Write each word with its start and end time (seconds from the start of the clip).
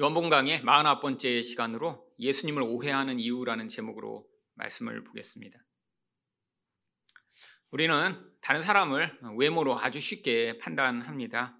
요한복음 0.00 0.30
강의 0.30 0.60
49번째 0.60 1.42
시간으로 1.42 2.06
예수님을 2.20 2.62
오해하는 2.62 3.18
이유라는 3.18 3.66
제목으로 3.66 4.28
말씀을 4.54 5.02
보겠습니다. 5.02 5.58
우리는 7.72 8.32
다른 8.40 8.62
사람을 8.62 9.18
외모로 9.36 9.76
아주 9.80 9.98
쉽게 9.98 10.58
판단합니다. 10.58 11.58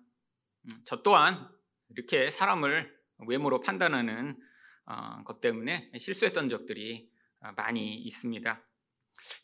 음, 0.67 0.71
저 0.85 1.03
또한 1.03 1.51
이렇게 1.89 2.31
사람을 2.31 2.97
외모로 3.27 3.59
판단하는 3.59 4.39
어, 4.85 5.25
것 5.25 5.41
때문에 5.41 5.91
실수했던 5.99 6.49
적들이 6.49 7.11
많이 7.57 7.97
있습니다. 7.97 8.65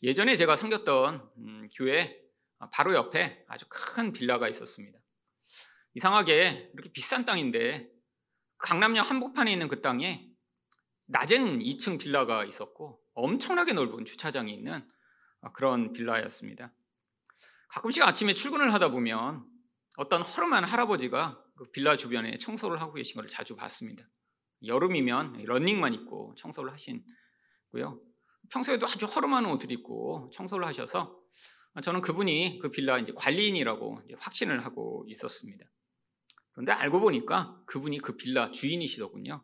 예전에 0.03 0.37
제가 0.37 0.55
섬겼던 0.55 1.31
음, 1.39 1.67
교회 1.75 2.17
바로 2.71 2.95
옆에 2.95 3.43
아주 3.49 3.65
큰 3.67 4.13
빌라가 4.13 4.47
있었습니다. 4.47 4.97
이상하게 5.95 6.71
이렇게 6.73 6.93
비싼 6.93 7.25
땅인데 7.25 7.93
강남역 8.57 9.09
한복판에 9.09 9.51
있는 9.51 9.67
그 9.67 9.81
땅에 9.81 10.27
낮은 11.07 11.59
2층 11.59 11.99
빌라가 11.99 12.45
있었고 12.45 13.01
엄청나게 13.13 13.73
넓은 13.73 14.05
주차장이 14.05 14.53
있는 14.53 14.87
그런 15.53 15.93
빌라였습니다. 15.93 16.73
가끔씩 17.69 18.03
아침에 18.03 18.33
출근을 18.33 18.73
하다 18.73 18.89
보면 18.89 19.45
어떤 19.97 20.21
허름한 20.21 20.63
할아버지가 20.63 21.43
그 21.55 21.71
빌라 21.71 21.95
주변에 21.95 22.37
청소를 22.37 22.81
하고 22.81 22.93
계신 22.93 23.15
것을 23.15 23.29
자주 23.29 23.55
봤습니다. 23.55 24.05
여름이면 24.65 25.43
러닝만 25.43 25.93
입고 25.93 26.35
청소를 26.37 26.73
하신고요. 26.73 28.01
평소에도 28.49 28.85
아주 28.87 29.05
허름한 29.05 29.45
옷을 29.45 29.71
입고 29.71 30.31
청소를 30.33 30.65
하셔서 30.67 31.19
저는 31.81 32.01
그분이 32.01 32.59
그 32.61 32.71
빌라 32.71 32.97
이제 32.97 33.13
관리인이라고 33.15 34.01
이제 34.05 34.15
확신을 34.19 34.65
하고 34.65 35.05
있었습니다. 35.07 35.65
그런데 36.55 36.71
알고 36.71 37.01
보니까 37.01 37.61
그분이 37.65 37.99
그 37.99 38.15
빌라 38.15 38.49
주인이시더군요. 38.49 39.43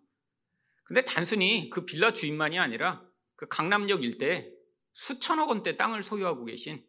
근데 0.83 1.05
단순히 1.05 1.69
그 1.69 1.85
빌라 1.85 2.13
주인만이 2.13 2.57
아니라 2.57 3.05
그 3.35 3.47
강남역 3.47 4.03
일대에 4.03 4.49
수천억 4.93 5.49
원대 5.49 5.77
땅을 5.77 6.03
소유하고 6.03 6.45
계신 6.45 6.85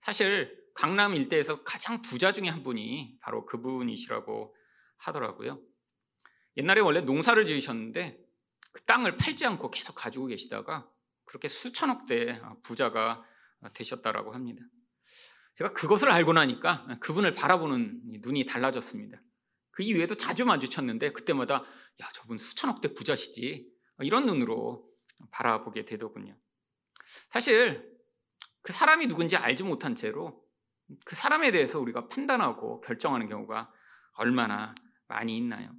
사실 0.00 0.62
강남 0.74 1.14
일대에서 1.14 1.62
가장 1.62 2.02
부자 2.02 2.32
중에 2.32 2.48
한 2.48 2.62
분이 2.62 3.18
바로 3.20 3.46
그분이시라고 3.46 4.54
하더라고요. 4.98 5.62
옛날에 6.56 6.80
원래 6.80 7.00
농사를 7.00 7.44
지으셨는데 7.44 8.18
그 8.72 8.82
땅을 8.82 9.16
팔지 9.16 9.46
않고 9.46 9.70
계속 9.70 9.94
가지고 9.94 10.26
계시다가 10.26 10.90
그렇게 11.24 11.46
수천억대 11.46 12.40
부자가 12.64 13.24
되셨다라고 13.72 14.34
합니다. 14.34 14.64
제가 15.54 15.72
그것을 15.72 16.10
알고 16.10 16.32
나니까 16.32 16.98
그분을 16.98 17.32
바라보는 17.32 18.20
눈이 18.20 18.46
달라졌습니다. 18.46 19.20
그 19.74 19.82
이외에도 19.82 20.14
자주 20.14 20.44
마주쳤는데 20.44 21.10
그때마다 21.12 21.64
야 22.00 22.08
저분 22.12 22.38
수천억대 22.38 22.94
부자시지 22.94 23.68
이런 24.02 24.26
눈으로 24.26 24.88
바라보게 25.32 25.84
되더군요. 25.84 26.36
사실 27.28 27.92
그 28.62 28.72
사람이 28.72 29.08
누군지 29.08 29.36
알지 29.36 29.64
못한 29.64 29.96
채로 29.96 30.42
그 31.04 31.16
사람에 31.16 31.50
대해서 31.50 31.80
우리가 31.80 32.06
판단하고 32.06 32.80
결정하는 32.82 33.28
경우가 33.28 33.72
얼마나 34.12 34.74
많이 35.08 35.36
있나요? 35.36 35.72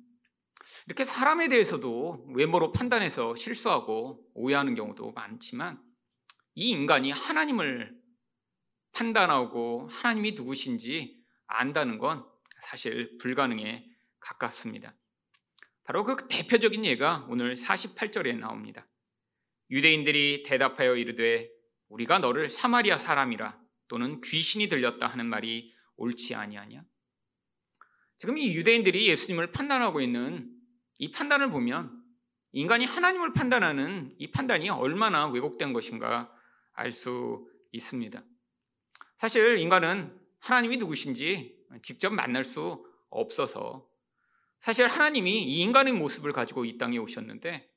이렇게 0.88 1.06
사람에 1.06 1.48
대해서도 1.48 2.28
외모로 2.36 2.72
판단해서 2.74 3.36
실수하고 3.36 4.26
오해하는 4.34 4.76
경우도 4.76 5.14
많지만 5.14 5.82
이 6.56 6.70
인간이 6.70 7.12
하나님을 7.12 7.96
판단하고 8.92 9.88
하나님이 9.90 10.34
누구신지 10.34 11.24
안다는 11.48 11.98
건 11.98 12.26
사실 12.62 13.18
불가능에 13.18 13.88
가깝습니다. 14.20 14.96
바로 15.84 16.04
그 16.04 16.28
대표적인 16.28 16.84
예가 16.86 17.28
오늘 17.30 17.56
48절에 17.56 18.38
나옵니다. 18.38 18.88
유대인들이 19.70 20.44
대답하여 20.44 20.96
이르되 20.96 21.50
우리가 21.90 22.20
너를 22.20 22.50
사마리아 22.50 22.98
사람이라 22.98 23.60
또는 23.88 24.20
귀신이 24.22 24.68
들렸다 24.68 25.08
하는 25.08 25.28
말이 25.28 25.74
옳지 25.98 26.36
아니하냐? 26.36 26.84
지금 28.18 28.38
이 28.38 28.56
유대인들이 28.56 29.08
예수님을 29.10 29.52
판단하고 29.52 30.02
있는 30.02 30.52
이 30.98 31.12
판단을 31.12 31.52
보면 31.52 32.04
인간이 32.54 32.86
하나님을 32.86 33.34
판단하는 33.34 34.16
이 34.18 34.32
판단이 34.32 34.70
얼마나 34.70 35.28
왜곡된 35.28 35.74
것인가 35.74 36.32
알 36.74 36.92
수 36.92 37.48
있습니다. 37.72 38.24
사실 39.18 39.58
인간은 39.58 40.18
하나님이 40.40 40.78
누구신지 40.78 41.55
직접 41.82 42.14
만날 42.14 42.44
수 42.44 42.86
없어서 43.10 43.88
사실 44.60 44.88
하나님이 44.88 45.44
이 45.44 45.62
인간의 45.62 45.94
모습을 45.94 46.34
가지고 46.34 46.66
이 46.66 46.78
땅에 46.78 46.98
오셨는데 46.98 47.70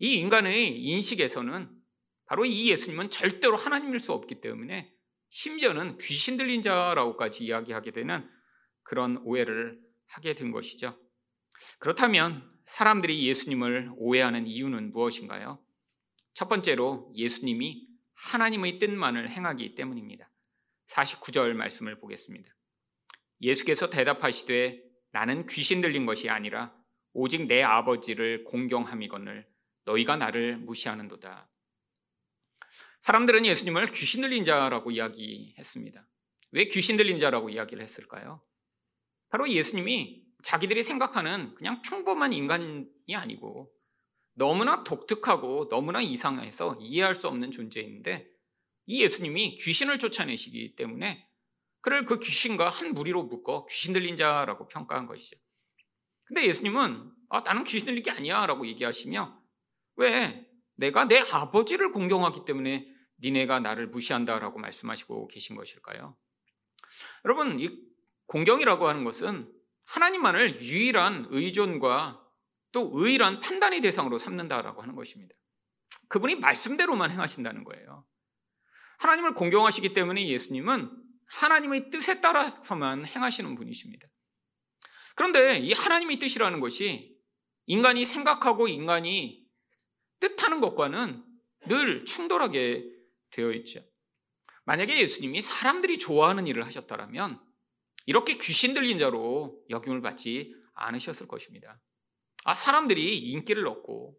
이 0.00 0.14
인간의 0.14 0.78
인식에서는 0.78 1.70
바로 2.26 2.44
이 2.44 2.70
예수님은 2.70 3.10
절대로 3.10 3.56
하나님일 3.56 3.98
수 3.98 4.12
없기 4.12 4.40
때문에 4.40 4.92
심지어는 5.30 5.96
귀신 5.98 6.36
들린 6.36 6.62
자라고까지 6.62 7.44
이야기하게 7.44 7.92
되는 7.92 8.28
그런 8.82 9.18
오해를 9.18 9.80
하게 10.06 10.34
된 10.34 10.52
것이죠. 10.52 10.98
그렇다면 11.78 12.48
사람들이 12.64 13.26
예수님을 13.26 13.92
오해하는 13.96 14.46
이유는 14.46 14.92
무엇인가요? 14.92 15.58
첫 16.34 16.48
번째로 16.48 17.10
예수님이 17.14 17.88
하나님의 18.14 18.78
뜻만을 18.78 19.30
행하기 19.30 19.74
때문입니다. 19.74 20.30
49절 20.88 21.54
말씀을 21.54 21.98
보겠습니다. 21.98 22.52
예수께서 23.40 23.90
대답하시되 23.90 24.82
나는 25.12 25.46
귀신 25.46 25.80
들린 25.80 26.06
것이 26.06 26.28
아니라 26.28 26.74
오직 27.12 27.46
내 27.46 27.62
아버지를 27.62 28.44
공경함이거늘 28.44 29.46
너희가 29.84 30.16
나를 30.16 30.58
무시하는도다. 30.58 31.50
사람들은 33.00 33.46
예수님을 33.46 33.90
귀신 33.92 34.20
들린 34.20 34.44
자라고 34.44 34.90
이야기했습니다. 34.90 36.06
왜 36.52 36.64
귀신 36.66 36.96
들린 36.96 37.18
자라고 37.18 37.48
이야기를 37.48 37.82
했을까요? 37.82 38.42
바로 39.30 39.48
예수님이 39.48 40.22
자기들이 40.42 40.82
생각하는 40.82 41.54
그냥 41.54 41.82
평범한 41.82 42.32
인간이 42.32 42.86
아니고 43.12 43.72
너무나 44.34 44.84
독특하고 44.84 45.68
너무나 45.68 46.00
이상해서 46.00 46.78
이해할 46.80 47.14
수 47.14 47.28
없는 47.28 47.50
존재인데 47.50 48.28
이 48.86 49.02
예수님이 49.02 49.56
귀신을 49.56 49.98
쫓아내시기 49.98 50.76
때문에 50.76 51.27
그를 51.80 52.04
그 52.04 52.18
귀신과 52.18 52.70
한 52.70 52.92
무리로 52.92 53.24
묶어 53.24 53.66
귀신 53.66 53.92
들린 53.92 54.16
자라고 54.16 54.68
평가한 54.68 55.06
것이죠. 55.06 55.36
근데 56.24 56.46
예수님은 56.46 57.12
아, 57.30 57.40
나는 57.40 57.64
귀신 57.64 57.86
들린 57.86 58.02
게 58.02 58.10
아니야 58.10 58.46
라고 58.46 58.66
얘기하시며 58.66 59.40
왜 59.96 60.46
내가 60.76 61.06
내 61.06 61.18
아버지를 61.18 61.92
공경하기 61.92 62.44
때문에 62.44 62.86
니네가 63.20 63.60
나를 63.60 63.88
무시한다라고 63.88 64.58
말씀하시고 64.58 65.28
계신 65.28 65.56
것일까요? 65.56 66.16
여러분, 67.24 67.58
이 67.60 67.68
공경이라고 68.26 68.88
하는 68.88 69.04
것은 69.04 69.52
하나님만을 69.86 70.62
유일한 70.62 71.26
의존과 71.30 72.24
또 72.70 72.90
의일한 72.94 73.40
판단의 73.40 73.80
대상으로 73.80 74.18
삼는다라고 74.18 74.82
하는 74.82 74.94
것입니다. 74.94 75.34
그분이 76.08 76.36
말씀대로만 76.36 77.10
행하신다는 77.10 77.64
거예요. 77.64 78.04
하나님을 78.98 79.34
공경하시기 79.34 79.94
때문에 79.94 80.28
예수님은 80.28 80.90
하나님의 81.28 81.90
뜻에 81.90 82.20
따라서만 82.20 83.06
행하시는 83.06 83.54
분이십니다. 83.54 84.08
그런데 85.14 85.58
이 85.58 85.72
하나님의 85.72 86.18
뜻이라는 86.18 86.60
것이 86.60 87.16
인간이 87.66 88.06
생각하고 88.06 88.68
인간이 88.68 89.46
뜻하는 90.20 90.60
것과는 90.60 91.24
늘 91.66 92.04
충돌하게 92.04 92.84
되어 93.30 93.52
있죠. 93.52 93.84
만약에 94.64 95.00
예수님이 95.00 95.42
사람들이 95.42 95.98
좋아하는 95.98 96.46
일을 96.46 96.66
하셨다면 96.66 97.40
이렇게 98.06 98.36
귀신 98.38 98.74
들린 98.74 98.98
자로 98.98 99.62
역임을 99.70 100.00
받지 100.00 100.54
않으셨을 100.74 101.28
것입니다. 101.28 101.80
아, 102.44 102.54
사람들이 102.54 103.18
인기를 103.18 103.66
얻고 103.66 104.16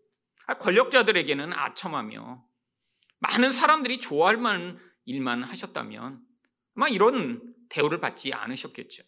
아, 0.47 0.55
권력자들에게는 0.55 1.53
아첨하며 1.53 2.45
많은 3.19 3.51
사람들이 3.51 3.99
좋아할 3.99 4.37
만한 4.37 4.79
일만 5.05 5.43
하셨다면 5.43 6.23
아마 6.79 6.87
이런 6.87 7.41
대우를 7.67 7.99
받지 7.99 8.31
않으셨겠죠. 8.31 9.03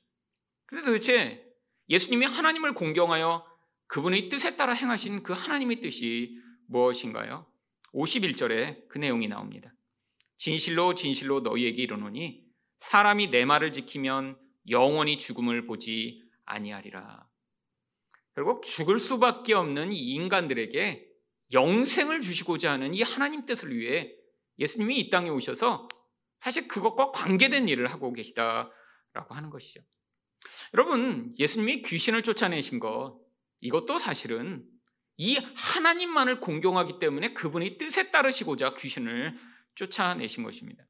그런데 0.65 0.91
도대체 0.91 1.47
예수님이 1.87 2.25
하나님을 2.25 2.73
공경하여 2.73 3.47
그분의 3.87 4.27
뜻에 4.27 4.57
따라 4.57 4.73
행하신 4.73 5.23
그 5.23 5.31
하나님의 5.31 5.79
뜻이 5.79 6.37
무엇인가요? 6.67 7.49
51절에 7.93 8.89
그 8.89 8.97
내용이 8.97 9.29
나옵니다. 9.29 9.73
진실로 10.35 10.95
진실로 10.95 11.39
너희에게 11.39 11.83
이르노니 11.83 12.43
사람이 12.79 13.31
내 13.31 13.45
말을 13.45 13.71
지키면 13.71 14.37
영원히 14.69 15.17
죽음을 15.17 15.65
보지 15.65 16.21
아니하리라. 16.43 17.25
결국 18.35 18.63
죽을 18.63 18.99
수밖에 18.99 19.53
없는 19.53 19.93
이 19.93 20.13
인간들에게 20.15 21.07
영생을 21.53 22.19
주시고자 22.19 22.73
하는 22.73 22.93
이 22.93 23.01
하나님 23.01 23.45
뜻을 23.45 23.73
위해 23.73 24.13
예수님이 24.59 24.99
이 24.99 25.09
땅에 25.09 25.29
오셔서 25.29 25.87
사실 26.41 26.67
그것과 26.67 27.11
관계된 27.11 27.69
일을 27.69 27.91
하고 27.91 28.11
계시다라고 28.11 28.73
하는 29.29 29.49
것이죠. 29.51 29.81
여러분, 30.73 31.33
예수님이 31.37 31.83
귀신을 31.83 32.23
쫓아내신 32.23 32.79
것, 32.79 33.19
이것도 33.61 33.99
사실은 33.99 34.65
이 35.17 35.37
하나님만을 35.55 36.39
공경하기 36.39 36.97
때문에 36.99 37.33
그분의 37.33 37.77
뜻에 37.77 38.09
따르시고자 38.09 38.73
귀신을 38.73 39.37
쫓아내신 39.75 40.43
것입니다. 40.43 40.83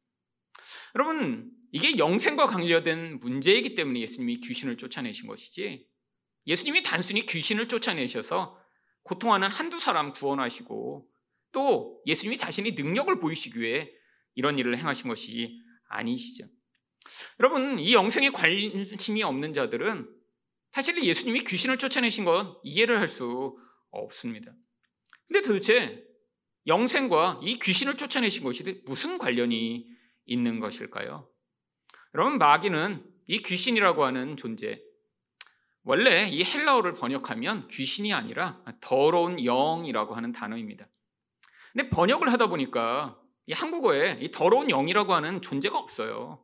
여러분, 0.95 1.51
이게 1.73 1.97
영생과 1.97 2.45
관련된 2.45 3.19
문제이기 3.19 3.75
때문에 3.75 3.99
예수님이 3.99 4.39
귀신을 4.39 4.77
쫓아내신 4.77 5.27
것이지 5.27 5.85
예수님이 6.47 6.81
단순히 6.81 7.25
귀신을 7.25 7.67
쫓아내셔서 7.67 8.57
고통하는 9.03 9.49
한두 9.49 9.79
사람 9.79 10.13
구원하시고 10.13 11.07
또 11.51 12.01
예수님이 12.05 12.37
자신의 12.37 12.73
능력을 12.73 13.19
보이시기 13.19 13.59
위해 13.59 13.91
이런 14.35 14.57
일을 14.59 14.77
행하신 14.77 15.07
것이 15.09 15.61
아니시죠. 15.89 16.45
여러분, 17.39 17.79
이 17.79 17.93
영생에 17.93 18.29
관심이 18.29 19.23
없는 19.23 19.53
자들은 19.53 20.09
사실 20.71 21.03
예수님이 21.03 21.43
귀신을 21.43 21.77
쫓아내신 21.77 22.23
건 22.25 22.55
이해를 22.63 22.99
할 22.99 23.07
수 23.07 23.57
없습니다. 23.91 24.53
근데 25.27 25.41
도대체 25.41 26.05
영생과 26.67 27.41
이 27.43 27.59
귀신을 27.59 27.97
쫓아내신 27.97 28.43
것이 28.43 28.81
무슨 28.85 29.17
관련이 29.17 29.87
있는 30.25 30.59
것일까요? 30.59 31.29
여러분, 32.13 32.37
마귀는 32.37 33.05
이 33.27 33.41
귀신이라고 33.41 34.05
하는 34.05 34.37
존재, 34.37 34.81
원래 35.83 36.29
이 36.29 36.43
헬라어를 36.43 36.93
번역하면 36.93 37.67
귀신이 37.67 38.13
아니라 38.13 38.63
더러운 38.81 39.43
영이라고 39.43 40.15
하는 40.15 40.31
단어입니다. 40.31 40.87
근데 41.73 41.89
번역을 41.89 42.31
하다 42.31 42.47
보니까 42.47 43.20
이 43.51 43.53
한국어에 43.53 44.17
이 44.21 44.31
더러운 44.31 44.69
영이라고 44.69 45.13
하는 45.13 45.41
존재가 45.41 45.77
없어요. 45.77 46.41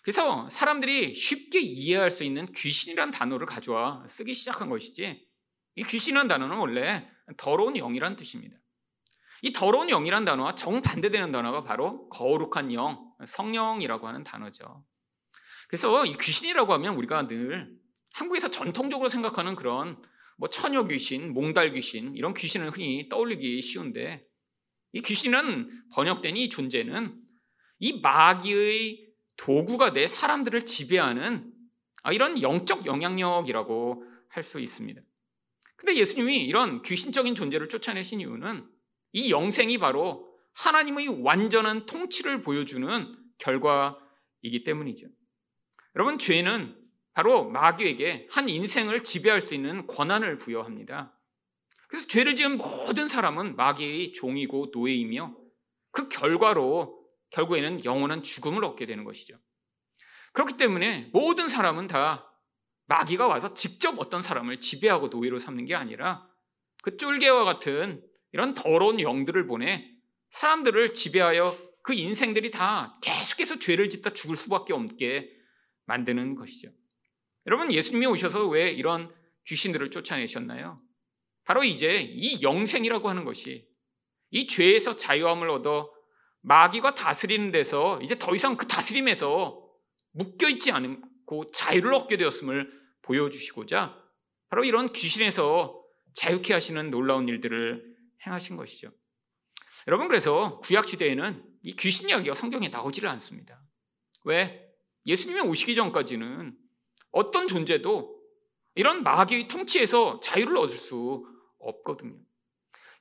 그래서 0.00 0.48
사람들이 0.48 1.14
쉽게 1.14 1.60
이해할 1.60 2.10
수 2.10 2.24
있는 2.24 2.50
귀신이란 2.50 3.10
단어를 3.10 3.46
가져와 3.46 4.06
쓰기 4.08 4.32
시작한 4.32 4.70
것이지 4.70 5.22
이 5.76 5.82
귀신이란 5.82 6.26
단어는 6.26 6.56
원래 6.56 7.06
더러운 7.36 7.74
영이란 7.74 8.16
뜻입니다. 8.16 8.56
이 9.42 9.52
더러운 9.52 9.90
영이란 9.90 10.24
단어와 10.24 10.54
정반대되는 10.54 11.30
단어가 11.30 11.62
바로 11.62 12.08
거룩한 12.08 12.72
영, 12.72 13.12
성령이라고 13.26 14.08
하는 14.08 14.24
단어죠. 14.24 14.82
그래서 15.68 16.06
이 16.06 16.16
귀신이라고 16.16 16.72
하면 16.72 16.94
우리가 16.94 17.28
늘 17.28 17.70
한국에서 18.14 18.50
전통적으로 18.50 19.10
생각하는 19.10 19.56
그런 19.56 20.00
뭐 20.38 20.48
처녀 20.48 20.86
귀신, 20.86 21.34
몽달 21.34 21.74
귀신 21.74 22.16
이런 22.16 22.32
귀신을 22.32 22.70
흔히 22.70 23.10
떠올리기 23.10 23.60
쉬운데 23.60 24.24
이 24.94 25.02
귀신은 25.02 25.68
번역된 25.92 26.36
이 26.36 26.48
존재는 26.48 27.20
이 27.80 28.00
마귀의 28.00 29.12
도구가 29.36 29.92
돼 29.92 30.06
사람들을 30.06 30.64
지배하는 30.64 31.52
아, 32.04 32.12
이런 32.12 32.40
영적 32.40 32.86
영향력이라고 32.86 34.04
할 34.28 34.42
수 34.42 34.58
있습니다. 34.58 35.00
근데 35.76 35.96
예수님이 35.96 36.44
이런 36.44 36.82
귀신적인 36.82 37.34
존재를 37.34 37.68
쫓아내신 37.68 38.20
이유는 38.20 38.66
이 39.12 39.30
영생이 39.30 39.78
바로 39.78 40.28
하나님의 40.54 41.22
완전한 41.22 41.86
통치를 41.86 42.42
보여주는 42.42 43.16
결과이기 43.38 44.64
때문이죠. 44.64 45.06
여러분, 45.94 46.18
죄는 46.18 46.76
바로 47.12 47.48
마귀에게 47.48 48.28
한 48.30 48.48
인생을 48.48 49.04
지배할 49.04 49.40
수 49.40 49.54
있는 49.54 49.86
권한을 49.86 50.36
부여합니다. 50.36 51.16
그래서 51.94 52.08
죄를 52.08 52.34
지은 52.34 52.58
모든 52.58 53.06
사람은 53.06 53.54
마귀의 53.54 54.14
종이고 54.14 54.72
노예이며 54.74 55.32
그 55.92 56.08
결과로 56.08 57.00
결국에는 57.30 57.84
영원한 57.84 58.24
죽음을 58.24 58.64
얻게 58.64 58.84
되는 58.84 59.04
것이죠. 59.04 59.38
그렇기 60.32 60.56
때문에 60.56 61.10
모든 61.12 61.46
사람은 61.46 61.86
다 61.86 62.28
마귀가 62.86 63.28
와서 63.28 63.54
직접 63.54 63.96
어떤 64.00 64.22
사람을 64.22 64.58
지배하고 64.58 65.06
노예로 65.06 65.38
삼는 65.38 65.66
게 65.66 65.76
아니라 65.76 66.28
그 66.82 66.96
쫄개와 66.96 67.44
같은 67.44 68.04
이런 68.32 68.54
더러운 68.54 68.98
영들을 68.98 69.46
보내 69.46 69.88
사람들을 70.32 70.94
지배하여 70.94 71.56
그 71.84 71.94
인생들이 71.94 72.50
다 72.50 72.98
계속해서 73.02 73.60
죄를 73.60 73.88
짓다 73.88 74.14
죽을 74.14 74.36
수밖에 74.36 74.72
없게 74.72 75.30
만드는 75.84 76.34
것이죠. 76.34 76.70
여러분, 77.46 77.70
예수님이 77.70 78.06
오셔서 78.06 78.48
왜 78.48 78.72
이런 78.72 79.14
귀신들을 79.46 79.92
쫓아내셨나요? 79.92 80.82
바로 81.44 81.62
이제 81.64 81.98
이 81.98 82.42
영생이라고 82.42 83.08
하는 83.08 83.24
것이 83.24 83.68
이 84.30 84.46
죄에서 84.46 84.96
자유함을 84.96 85.50
얻어 85.50 85.92
마귀가 86.40 86.94
다스리는 86.94 87.50
데서 87.50 88.00
이제 88.02 88.18
더 88.18 88.34
이상 88.34 88.56
그 88.56 88.66
다스림에서 88.66 89.62
묶여 90.12 90.48
있지 90.48 90.70
않고 90.72 91.50
자유를 91.52 91.94
얻게 91.94 92.16
되었음을 92.16 92.70
보여주시고자 93.02 94.02
바로 94.48 94.64
이런 94.64 94.92
귀신에서 94.92 95.82
자유케 96.14 96.52
하시는 96.52 96.90
놀라운 96.90 97.28
일들을 97.28 97.94
행하신 98.26 98.56
것이죠. 98.56 98.90
여러분 99.86 100.08
그래서 100.08 100.60
구약 100.60 100.86
시대에는 100.86 101.42
이 101.62 101.74
귀신 101.76 102.08
이야기가 102.08 102.34
성경에 102.34 102.68
나오지를 102.68 103.08
않습니다. 103.10 103.60
왜? 104.24 104.64
예수님이 105.06 105.40
오시기 105.40 105.74
전까지는 105.74 106.56
어떤 107.10 107.46
존재도 107.46 108.14
이런 108.74 109.02
마귀의 109.02 109.48
통치에서 109.48 110.20
자유를 110.20 110.56
얻을 110.56 110.76
수 110.76 111.26
없거든요. 111.64 112.16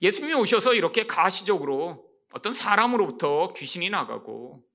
예수님이 0.02 0.34
오셔서 0.36 0.74
이렇게 0.74 1.08
가시적으로 1.08 2.10
어떤 2.32 2.54
사람으로부터 2.54 3.54
귀신이 3.54 3.90
나가고 3.90 4.66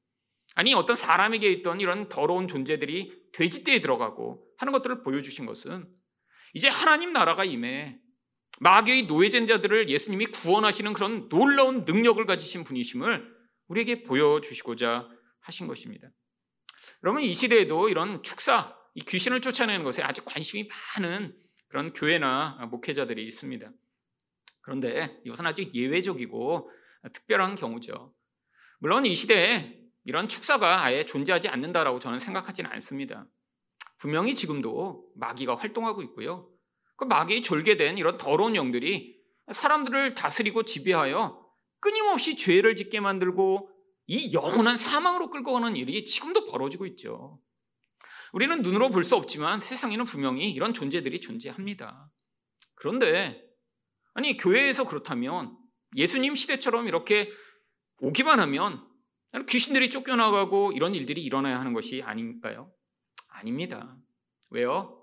아니 0.55 0.75
어떤 0.75 0.96
사람에게 0.96 1.50
있던 1.50 1.81
이런 1.81 2.08
더러운 2.08 2.49
존재들이 2.49 3.31
돼지떼에 3.32 3.81
들어가고 3.81 4.44
하는 4.56 4.73
것들을 4.73 5.02
보여주신 5.02 5.46
것은 5.46 5.88
이제 6.55 6.69
하나님 6.69 7.12
나라가 7.12 7.44
임해 7.44 7.99
마귀의 8.61 9.02
노예된 9.06 9.46
자들을 9.46 9.88
예수님이 9.88 10.26
구원하시는 10.26 10.93
그런 10.93 11.29
놀라운 11.29 11.85
능력을 11.85 12.25
가지신 12.26 12.64
분이심을 12.64 13.37
우리에게 13.69 14.02
보여주시고자 14.02 15.08
하신 15.40 15.67
것입니다. 15.67 16.08
여러분 17.05 17.23
이 17.23 17.32
시대에도 17.32 17.88
이런 17.88 18.23
축사, 18.23 18.75
이 18.94 19.00
귀신을 19.00 19.40
쫓아내는 19.40 19.85
것에 19.85 20.02
아주 20.02 20.25
관심이 20.25 20.69
많은 20.96 21.37
그런 21.68 21.92
교회나 21.92 22.68
목회자들이 22.70 23.24
있습니다. 23.26 23.70
그런데 24.60 25.20
이것은 25.24 25.46
아주 25.46 25.70
예외적이고 25.72 26.70
특별한 27.12 27.54
경우죠. 27.54 28.14
물론 28.78 29.06
이 29.06 29.14
시대에 29.14 29.78
이런 30.04 30.28
축사가 30.28 30.82
아예 30.82 31.04
존재하지 31.04 31.48
않는다라고 31.48 32.00
저는 32.00 32.18
생각하지는 32.18 32.70
않습니다. 32.72 33.26
분명히 33.98 34.34
지금도 34.34 35.10
마귀가 35.16 35.56
활동하고 35.56 36.02
있고요. 36.02 36.50
그 36.96 37.04
마귀에 37.04 37.42
졸게된 37.42 37.98
이런 37.98 38.16
더러운 38.16 38.56
영들이 38.56 39.18
사람들을 39.52 40.14
다스리고 40.14 40.64
지배하여 40.64 41.46
끊임없이 41.80 42.37
죄를 42.37 42.76
짓게 42.76 43.00
만들고 43.00 43.70
이 44.06 44.32
영원한 44.32 44.76
사망으로 44.76 45.30
끌고 45.30 45.52
가는 45.52 45.76
일이 45.76 46.04
지금도 46.04 46.46
벌어지고 46.46 46.87
있죠. 46.87 47.40
우리는 48.32 48.62
눈으로 48.62 48.90
볼 48.90 49.04
수 49.04 49.16
없지만 49.16 49.61
세상에는 49.61 50.04
분명히 50.04 50.50
이런 50.50 50.75
존재들이 50.75 51.20
존재합니다. 51.20 52.11
그런데 52.75 53.42
아니 54.14 54.37
교회에서 54.37 54.87
그렇다면 54.87 55.56
예수님 55.97 56.35
시대처럼 56.35 56.88
이렇게 56.88 57.30
오기만 58.00 58.40
하면 58.40 58.87
귀신들이 59.49 59.90
쫓겨나가고 59.90 60.73
이런 60.73 60.94
일들이 60.94 61.23
일어나야 61.23 61.58
하는 61.58 61.73
것이 61.73 62.02
아닌가요? 62.02 62.73
아닙니다. 63.30 63.97
왜요? 64.50 64.94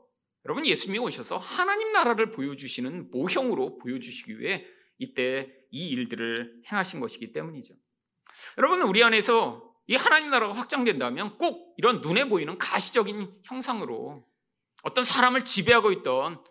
여러분 0.45 0.65
예수님이 0.65 0.99
오셔서 0.99 1.37
하나님 1.37 1.91
나라를 1.91 2.31
보여주시는 2.31 3.09
모형으로 3.11 3.77
보여주시기 3.77 4.39
위해 4.39 4.65
이때 4.97 5.51
이 5.71 5.87
일들을 5.89 6.61
행하신 6.71 6.99
것이기 6.99 7.31
때문이죠. 7.33 7.73
여러분 8.57 8.81
우리 8.83 9.03
안에서 9.03 9.64
이 9.87 9.95
하나님 9.95 10.29
나라가 10.29 10.53
확장된다면 10.53 11.37
꼭 11.37 11.75
이런 11.77 12.01
눈에 12.01 12.27
보이는 12.27 12.57
가시적인 12.57 13.31
형상으로 13.43 14.25
어떤 14.83 15.03
사람을 15.03 15.45
지배하고 15.45 15.91
있던 15.91 16.43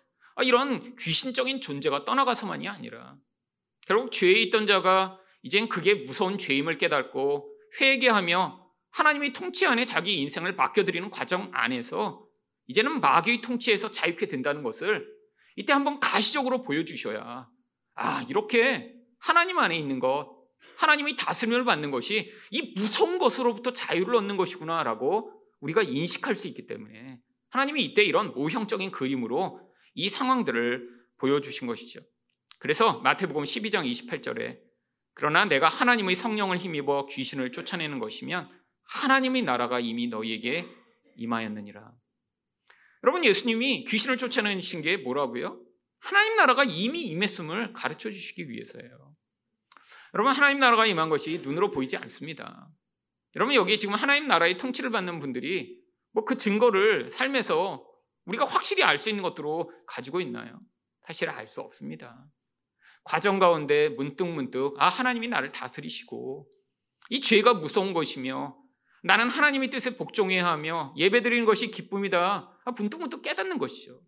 이런 0.43 0.97
귀신적인 0.97 1.61
존재가 1.61 2.05
떠나가서만이 2.05 2.69
아니라 2.69 3.17
결국 3.87 4.13
죄에 4.13 4.33
있던 4.43 4.67
자가 4.67 5.19
이젠 5.43 5.69
그게 5.69 5.95
무서운 5.95 6.39
죄임을 6.39 6.79
깨닫고 6.79 7.51
회개하며 7.81 8.65
하나님의 8.93 9.33
통치 9.33 9.67
안에 9.67 9.85
자기 9.85 10.21
인생을 10.21 10.55
맡겨드리는 10.55 11.11
과정 11.11 11.51
안에서 11.53 12.27
이제는 12.67 13.01
마귀의 13.01 13.43
통치에서 13.43 13.91
자유케 13.91 14.27
된다는 14.27 14.63
것을 14.63 15.07
이때 15.57 15.73
한번 15.73 16.01
가시적으로 16.01 16.63
보여주셔야 16.63 17.49
아 17.95 18.23
이렇게 18.29 18.95
하나님 19.19 19.59
안에 19.59 19.77
있는 19.77 19.99
것 19.99 20.34
하나님이 20.77 21.17
다스림을 21.17 21.65
받는 21.65 21.91
것이 21.91 22.33
이 22.51 22.75
무서운 22.77 23.19
것으로부터 23.19 23.73
자유를 23.73 24.15
얻는 24.17 24.37
것이구나라고 24.37 25.33
우리가 25.61 25.83
인식할 25.83 26.35
수 26.35 26.49
있기 26.49 26.67
때문에 26.67 27.19
하나님이 27.51 27.85
이때 27.85 28.03
이런 28.03 28.33
모형적인 28.35 28.91
그림으로 28.91 29.61
이 29.95 30.09
상황들을 30.09 30.89
보여주신 31.19 31.67
것이죠. 31.67 32.01
그래서 32.59 32.99
마태복음 33.01 33.45
12장 33.45 33.89
28절에 33.91 34.59
그러나 35.15 35.45
내가 35.45 35.69
하나님의 35.69 36.17
성령을 36.17 36.59
힘입어 36.59 37.07
귀신을 37.07 37.53
쫓아내는 37.53 38.01
것이면 38.01 38.51
하나님의 38.85 39.43
나라가 39.43 39.81
이미 39.81 40.09
너희에게 40.09 40.67
임하였느니라. 41.17 41.93
여러분 43.05 43.25
예수님이 43.25 43.85
귀신을 43.85 44.19
쫓아내신 44.19 44.83
게 44.83 44.97
뭐라고요? 44.97 45.61
하나님 46.01 46.37
나라가 46.37 46.65
이미 46.65 47.03
임했음을 47.05 47.73
가르쳐 47.73 48.11
주시기 48.11 48.51
위해서예요. 48.51 49.04
여러분 50.15 50.33
하나님 50.33 50.61
나라가 50.61 50.87
임한 50.87 51.09
것이 51.09 51.41
눈으로 51.43 51.71
보이지 51.71 51.97
않습니다. 51.97 52.69
여러분 53.37 53.55
여기 53.55 53.77
지금 53.79 53.95
하나님 53.95 54.29
나라의 54.29 54.57
통치를 54.57 54.91
받는 54.91 55.19
분들이 55.21 55.83
뭐 56.13 56.25
그 56.25 56.37
증거를 56.37 57.11
삶에서 57.11 57.85
우리가 58.27 58.45
확실히 58.45 58.83
알 58.85 58.97
수 58.97 59.11
있는 59.11 59.23
것들로 59.23 59.71
가지고 59.87 60.21
있나요? 60.21 60.61
사실 61.07 61.29
알 61.29 61.47
수 61.47 61.61
없습니다. 61.61 62.25
과정 63.03 63.39
가운데 63.39 63.91
문득문득 63.91 64.77
아 64.79 64.89
하나님이 64.89 65.29
나를 65.29 65.53
다스리시고 65.53 66.49
이 67.11 67.21
죄가 67.21 67.55
무서운 67.55 67.93
것이며 67.93 68.57
나는 69.03 69.29
하나님의 69.29 69.69
뜻에 69.69 69.97
복종해야 69.99 70.47
하며 70.47 70.95
예배드리는 70.97 71.45
것이 71.45 71.71
기쁨이다. 71.71 72.59
아, 72.65 72.71
문득문득 72.71 73.21
깨닫는 73.21 73.59
것이죠. 73.59 74.01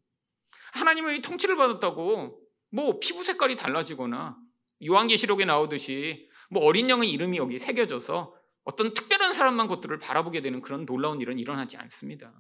하나님의 0.73 1.21
통치를 1.21 1.57
받았다고 1.57 2.41
뭐 2.71 2.99
피부 3.01 3.23
색깔이 3.23 3.57
달라지거나 3.57 4.39
요한계시록에 4.85 5.45
나오듯이 5.45 6.29
뭐 6.51 6.63
어린 6.65 6.89
양의 6.91 7.11
이름이 7.11 7.39
여기 7.39 7.59
새겨져서 7.59 8.35
어떤 8.65 8.95
특별한 8.95 9.33
사람만 9.33 9.69
것들을 9.69 9.99
바라보게 9.99 10.41
되는 10.43 10.61
그런 10.61 10.87
놀라운 10.87 11.21
일은 11.21 11.39
일어나지 11.39 11.77
않습니다. 11.77 12.33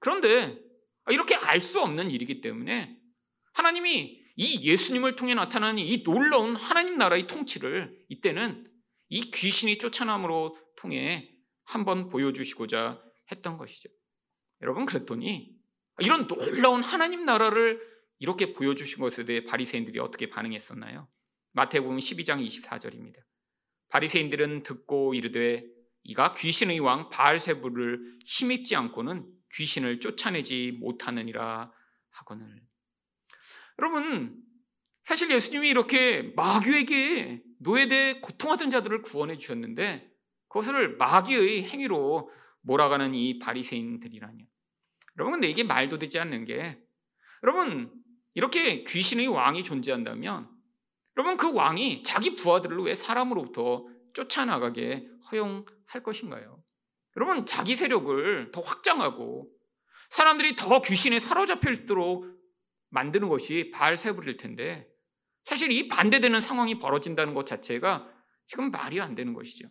그런데 0.00 0.58
이렇게 1.08 1.34
알 1.34 1.60
수 1.60 1.80
없는 1.80 2.10
일이기 2.10 2.40
때문에 2.40 2.96
하나님이 3.54 4.22
이 4.36 4.68
예수님을 4.68 5.16
통해 5.16 5.34
나타나는 5.34 5.82
이 5.82 6.02
놀라운 6.04 6.54
하나님 6.54 6.96
나라의 6.96 7.26
통치를 7.26 7.98
이때는 8.08 8.70
이 9.08 9.30
귀신이 9.30 9.78
쫓아남으로 9.78 10.56
통해 10.76 11.30
한번 11.64 12.08
보여주시고자 12.08 13.02
했던 13.32 13.58
것이죠. 13.58 13.88
여러분 14.62 14.86
그랬더니 14.86 15.56
이런 16.00 16.28
놀라운 16.28 16.82
하나님 16.82 17.24
나라를 17.24 17.80
이렇게 18.18 18.52
보여주신 18.52 19.00
것에 19.00 19.24
대해 19.24 19.44
바리새인들이 19.44 19.98
어떻게 19.98 20.28
반응했었나요? 20.28 21.08
마태복음 21.58 21.96
12장 21.96 22.46
24절입니다. 22.46 23.16
바리새인들은 23.88 24.62
듣고 24.62 25.14
이르되 25.14 25.64
이가 26.04 26.32
귀신의 26.34 26.78
왕 26.78 27.08
바알세부를 27.08 28.18
힘입지 28.24 28.76
않고는 28.76 29.26
귀신을 29.54 29.98
쫓아내지 29.98 30.76
못하느니라 30.78 31.72
하거늘. 32.10 32.62
여러분 33.80 34.40
사실 35.02 35.32
예수님이 35.32 35.68
이렇게 35.68 36.32
마귀에게 36.36 37.42
노예돼 37.58 38.20
고통하던 38.20 38.70
자들을 38.70 39.02
구원해 39.02 39.36
주셨는데 39.36 40.08
그것을 40.46 40.96
마귀의 40.96 41.64
행위로 41.64 42.30
몰아가는 42.60 43.16
이 43.16 43.40
바리새인들이라뇨. 43.40 44.44
여러분 45.16 45.32
근데 45.32 45.48
이게 45.48 45.64
말도 45.64 45.98
되지 45.98 46.20
않는 46.20 46.44
게 46.44 46.80
여러분 47.42 47.92
이렇게 48.34 48.84
귀신의 48.84 49.26
왕이 49.26 49.64
존재한다면 49.64 50.56
여러분 51.18 51.36
그 51.36 51.52
왕이 51.52 52.04
자기 52.04 52.36
부하들을 52.36 52.78
왜 52.78 52.94
사람으로부터 52.94 53.84
쫓아나가게 54.14 55.08
허용할 55.30 56.02
것인가요? 56.04 56.62
여러분 57.16 57.44
자기 57.44 57.74
세력을 57.74 58.52
더 58.52 58.60
확장하고 58.60 59.50
사람들이 60.10 60.54
더 60.54 60.80
귀신에 60.80 61.18
사로잡혀 61.18 61.72
있도록 61.72 62.24
만드는 62.90 63.28
것이 63.28 63.70
바알세불일 63.74 64.36
텐데 64.36 64.86
사실 65.44 65.72
이 65.72 65.88
반대되는 65.88 66.40
상황이 66.40 66.78
벌어진다는 66.78 67.34
것 67.34 67.46
자체가 67.46 68.08
지금 68.46 68.70
말이 68.70 69.00
안 69.00 69.16
되는 69.16 69.34
것이죠. 69.34 69.68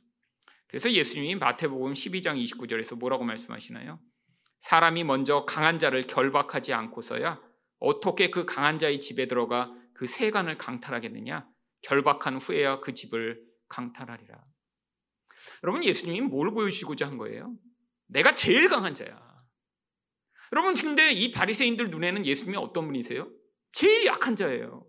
그래서 0.68 0.92
예수님이 0.92 1.36
마태복음 1.36 1.94
12장 1.94 2.44
29절에서 2.44 3.00
뭐라고 3.00 3.24
말씀하시나요? 3.24 4.02
사람이 4.60 5.06
먼저 5.06 5.46
강한 5.46 5.80
자를 5.80 6.04
결박하지 6.04 6.74
않고서야 6.74 7.40
어떻게 7.80 8.30
그 8.30 8.46
강한 8.46 8.80
자의 8.80 9.00
집에 9.00 9.28
들어가 9.28 9.72
그 9.98 10.06
세간을 10.06 10.58
강탈하겠느냐? 10.58 11.48
결박한 11.82 12.38
후에야 12.38 12.80
그 12.80 12.94
집을 12.94 13.44
강탈하리라. 13.68 14.44
여러분 15.64 15.84
예수님이 15.84 16.22
뭘 16.22 16.52
보여주시고자 16.52 17.08
한 17.08 17.18
거예요? 17.18 17.56
내가 18.08 18.34
제일 18.34 18.70
강한 18.70 18.94
자야. 18.94 19.20
여러분 20.54 20.76
근데 20.76 21.12
이 21.12 21.32
바리새인들 21.32 21.90
눈에는 21.90 22.26
예수님이 22.26 22.58
어떤 22.58 22.86
분이세요? 22.86 23.30
제일 23.72 24.06
약한 24.06 24.36
자예요. 24.36 24.86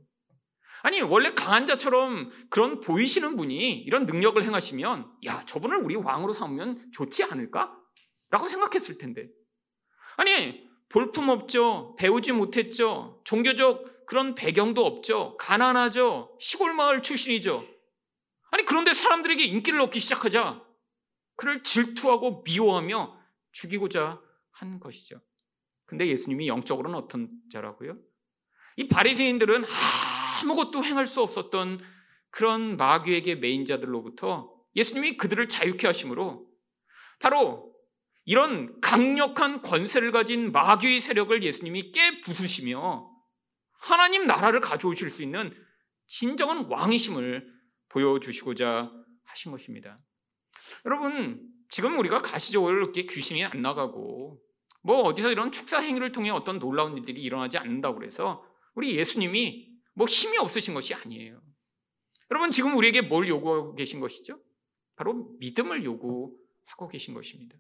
아니 0.83 1.01
원래 1.01 1.33
강한 1.35 1.67
자처럼 1.67 2.31
그런 2.51 2.81
보이시는 2.81 3.37
분이 3.37 3.81
이런 3.81 4.07
능력을 4.07 4.41
행하시면 4.43 5.11
야 5.27 5.45
저분을 5.47 5.79
우리 5.79 5.97
왕으로 5.97 6.33
삼으면 6.33 6.93
좋지 6.93 7.25
않을까? 7.25 7.77
라고 8.31 8.47
생각했을 8.47 8.99
텐데 8.99 9.29
아니 10.17 10.69
볼품 10.91 11.31
없죠 11.31 11.97
배우지 11.99 12.33
못했죠 12.33 13.21
종교적 13.25 13.98
그런 14.09 14.35
배경도 14.35 14.87
없죠. 14.87 15.37
가난하죠. 15.37 16.35
시골 16.41 16.73
마을 16.73 17.03
출신이죠. 17.03 17.63
아니 18.51 18.65
그런데 18.65 18.95
사람들에게 18.95 19.45
인기를 19.45 19.79
얻기 19.83 20.01
시작하자. 20.01 20.65
그를 21.37 21.63
질투하고 21.63 22.43
미워하며 22.43 23.21
죽이고자 23.53 24.19
한 24.53 24.81
것이죠. 24.81 25.21
근데 25.85 26.07
예수님이 26.07 26.49
영적으로는 26.49 26.99
어떤 26.99 27.31
자라고요? 27.53 27.99
이 28.77 28.89
바리새인들은 28.89 29.65
아무것도 30.43 30.83
행할 30.85 31.07
수 31.07 31.21
없었던 31.21 31.79
그런 32.31 32.79
마귀에게 32.79 33.35
메인 33.35 33.67
자들로부터 33.67 34.51
예수님이 34.75 35.19
그들을 35.19 35.47
자유케 35.49 35.87
하심으로 35.87 36.49
바로 37.21 37.75
이런 38.25 38.81
강력한 38.81 39.61
권세를 39.61 40.13
가진 40.13 40.51
마귀의 40.51 41.01
세력을 41.01 41.43
예수님이 41.43 41.93
깨 41.93 42.23
부수시며 42.23 43.08
하나님 43.79 44.27
나라를 44.27 44.61
가져오실 44.61 45.11
수 45.11 45.23
있는 45.23 45.53
진정한 46.07 46.67
왕이심을 46.67 47.53
보여주시고자 47.89 48.91
하신 49.25 49.53
것입니다. 49.53 49.97
여러분, 50.85 51.41
지금 51.71 51.99
우리가 51.99 52.19
가시적으로 52.19 52.77
이렇게 52.77 53.03
귀신이 53.03 53.45
안 53.45 53.63
나가고 53.63 54.41
뭐 54.83 55.03
어디서 55.03 55.31
이런 55.31 55.53
축사 55.53 55.81
행위를 55.81 56.13
통해 56.13 56.31
어떤 56.31 56.59
놀라운 56.59 56.97
일들이 56.97 57.23
일어나지 57.23 57.59
않는다고 57.59 57.99
그래서 57.99 58.45
우리 58.75 58.97
예수님이 58.97 59.69
뭐 59.95 60.07
힘이 60.07 60.39
없으신 60.39 60.75
것이 60.75 60.95
아니에요. 60.95 61.41
여러분 62.31 62.51
지금 62.51 62.77
우리에게 62.77 63.03
뭘 63.03 63.29
요구하고 63.29 63.75
계신 63.75 64.01
것이죠? 64.01 64.41
바로 64.97 65.37
믿음을 65.39 65.85
요구하고 65.85 66.89
계신 66.91 67.15
것입니다. 67.15 67.57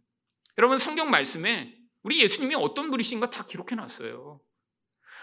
여러분 0.56 0.78
성경 0.78 1.10
말씀에 1.10 1.74
우리 2.02 2.22
예수님이 2.22 2.54
어떤 2.54 2.90
분이신가 2.90 3.30
다 3.30 3.44
기록해 3.44 3.74
놨어요. 3.74 4.40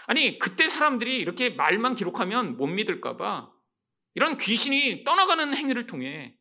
아니 0.06 0.38
그때 0.38 0.68
사람들이 0.68 1.16
이렇게 1.16 1.50
말만 1.50 1.94
기록하면 1.94 2.56
못 2.56 2.66
믿을까봐 2.66 3.50
이런 4.14 4.38
귀신이 4.38 5.04
떠나가는 5.04 5.54
행위를 5.54 5.86
통해 5.86 6.36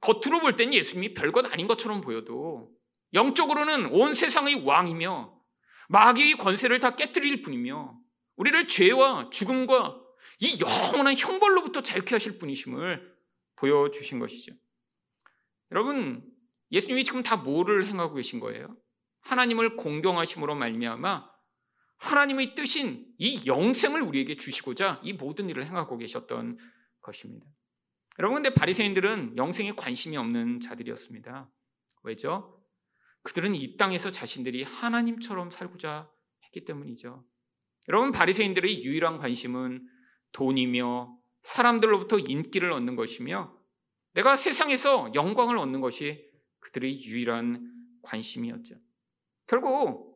겉으로 0.00 0.40
볼 0.40 0.56
땐 0.56 0.72
예수님이 0.72 1.14
별것 1.14 1.52
아닌 1.52 1.66
것처럼 1.66 2.00
보여도 2.00 2.70
영적으로는 3.14 3.86
온 3.86 4.14
세상의 4.14 4.64
왕이며 4.64 5.34
마귀의 5.88 6.34
권세를 6.34 6.80
다 6.80 6.96
깨뜨릴 6.96 7.42
뿐이며 7.42 7.96
우리를 8.36 8.66
죄와 8.66 9.30
죽음과 9.30 10.00
이 10.40 10.58
영원한 10.60 11.16
형벌로부터 11.16 11.82
자유케 11.82 12.14
하실 12.14 12.38
분이심을 12.38 13.14
보여주신 13.56 14.18
것이죠. 14.18 14.52
여러분, 15.70 16.22
예수님이 16.72 17.04
지금 17.04 17.22
다 17.22 17.36
뭐를 17.36 17.86
행하고 17.86 18.14
계신 18.14 18.40
거예요? 18.40 18.76
하나님을 19.22 19.76
공경하심으로 19.76 20.54
말미암아 20.56 21.30
하나님의 21.98 22.54
뜻인 22.54 23.06
이 23.18 23.46
영생을 23.46 24.02
우리에게 24.02 24.36
주시고자 24.36 25.00
이 25.02 25.12
모든 25.12 25.48
일을 25.48 25.66
행하고 25.66 25.96
계셨던 25.98 26.58
것입니다. 27.00 27.46
여러분, 28.18 28.42
근데 28.42 28.54
바리새인들은 28.54 29.36
영생에 29.36 29.72
관심이 29.72 30.16
없는 30.16 30.60
자들이었습니다. 30.60 31.50
왜죠? 32.02 32.62
그들은 33.22 33.54
이 33.54 33.76
땅에서 33.76 34.10
자신들이 34.10 34.62
하나님처럼 34.62 35.50
살고자 35.50 36.08
했기 36.44 36.64
때문이죠. 36.64 37.24
여러분 37.88 38.12
바리새인들의 38.12 38.84
유일한 38.84 39.18
관심은 39.18 39.86
돈이며 40.32 41.16
사람들로부터 41.42 42.18
인기를 42.18 42.72
얻는 42.72 42.96
것이며 42.96 43.56
내가 44.14 44.36
세상에서 44.36 45.12
영광을 45.14 45.58
얻는 45.58 45.80
것이 45.80 46.24
그들의 46.60 47.04
유일한 47.04 47.72
관심이었죠. 48.02 48.76
결국 49.46 50.15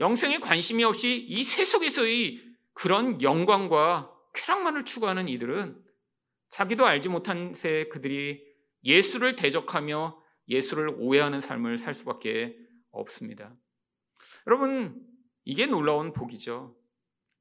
영생에 0.00 0.38
관심이 0.38 0.84
없이 0.84 1.16
이 1.16 1.42
세속에서의 1.44 2.40
그런 2.72 3.20
영광과 3.22 4.12
쾌락만을 4.34 4.84
추구하는 4.84 5.28
이들은 5.28 5.82
자기도 6.50 6.86
알지 6.86 7.08
못한 7.08 7.52
새 7.54 7.88
그들이 7.88 8.42
예수를 8.84 9.34
대적하며 9.36 10.22
예수를 10.48 10.94
오해하는 10.98 11.40
삶을 11.40 11.78
살 11.78 11.94
수밖에 11.94 12.56
없습니다. 12.90 13.54
여러분, 14.46 15.04
이게 15.44 15.66
놀라운 15.66 16.12
복이죠. 16.12 16.76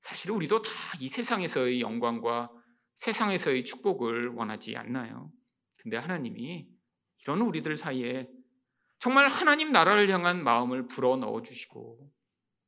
사실 0.01 0.31
우리도 0.31 0.61
다 0.61 0.71
이 0.99 1.09
세상에서의 1.09 1.81
영광과 1.81 2.49
세상에서의 2.95 3.65
축복을 3.65 4.29
원하지 4.29 4.75
않나요? 4.75 5.31
근데 5.79 5.97
하나님이 5.97 6.67
이런 7.21 7.41
우리들 7.41 7.75
사이에 7.75 8.27
정말 8.99 9.27
하나님 9.27 9.71
나라를 9.71 10.09
향한 10.09 10.43
마음을 10.43 10.87
불어 10.87 11.17
넣어 11.17 11.41
주시고 11.43 12.11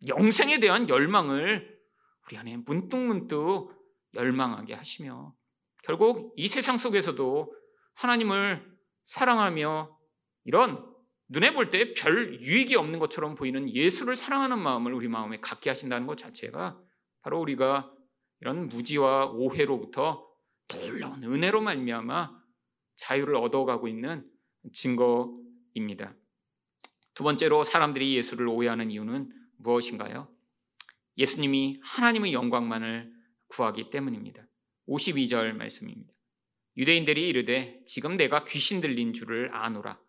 영생에 0.08 0.60
대한 0.60 0.88
열망을 0.90 1.80
우리 2.26 2.38
안에 2.38 2.58
문득문득 2.58 3.70
열망하게 4.14 4.74
하시며 4.74 5.36
결국 5.84 6.34
이 6.38 6.48
세상 6.48 6.78
속에서도 6.78 7.54
하나님을 7.96 8.66
사랑하며 9.06 9.98
이런 10.46 10.86
눈에 11.28 11.54
볼 11.54 11.70
때 11.70 11.94
별 11.94 12.42
유익이 12.42 12.76
없는 12.76 13.00
것처럼 13.00 13.36
보이는 13.36 13.70
예수를 13.70 14.16
사랑하는 14.16 14.58
마음을 14.60 14.94
우리 14.94 15.08
마음에 15.08 15.40
갖게 15.40 15.70
하신다는 15.70 16.08
것 16.08 16.18
자체가 16.18 16.82
바로 17.22 17.40
우리가 17.42 17.94
이런 18.42 18.68
무지와 18.70 19.28
오해로부터 19.28 20.28
놀라운 20.70 21.24
은혜로 21.24 21.62
말미암아 21.62 22.40
자유를 22.96 23.36
얻어가고 23.36 23.88
있는 23.88 24.30
증거입니다. 24.74 26.16
두 27.14 27.24
번째로 27.24 27.64
사람들이 27.64 28.16
예수를 28.16 28.48
오해하는 28.48 28.92
이유는 28.92 29.32
무엇인가요? 29.60 30.28
예수님이 31.18 31.80
하나님의 31.84 32.34
영광만을 32.34 33.12
구하기 33.50 33.90
때문입니다. 33.90 34.44
52절 34.88 35.54
말씀입니다. 35.54 36.14
유대인들이 36.78 37.28
이르되 37.28 37.82
지금 37.86 38.18
내가 38.18 38.46
귀신 38.46 38.82
들린 38.82 39.14
줄을 39.14 39.54
아노라. 39.54 40.00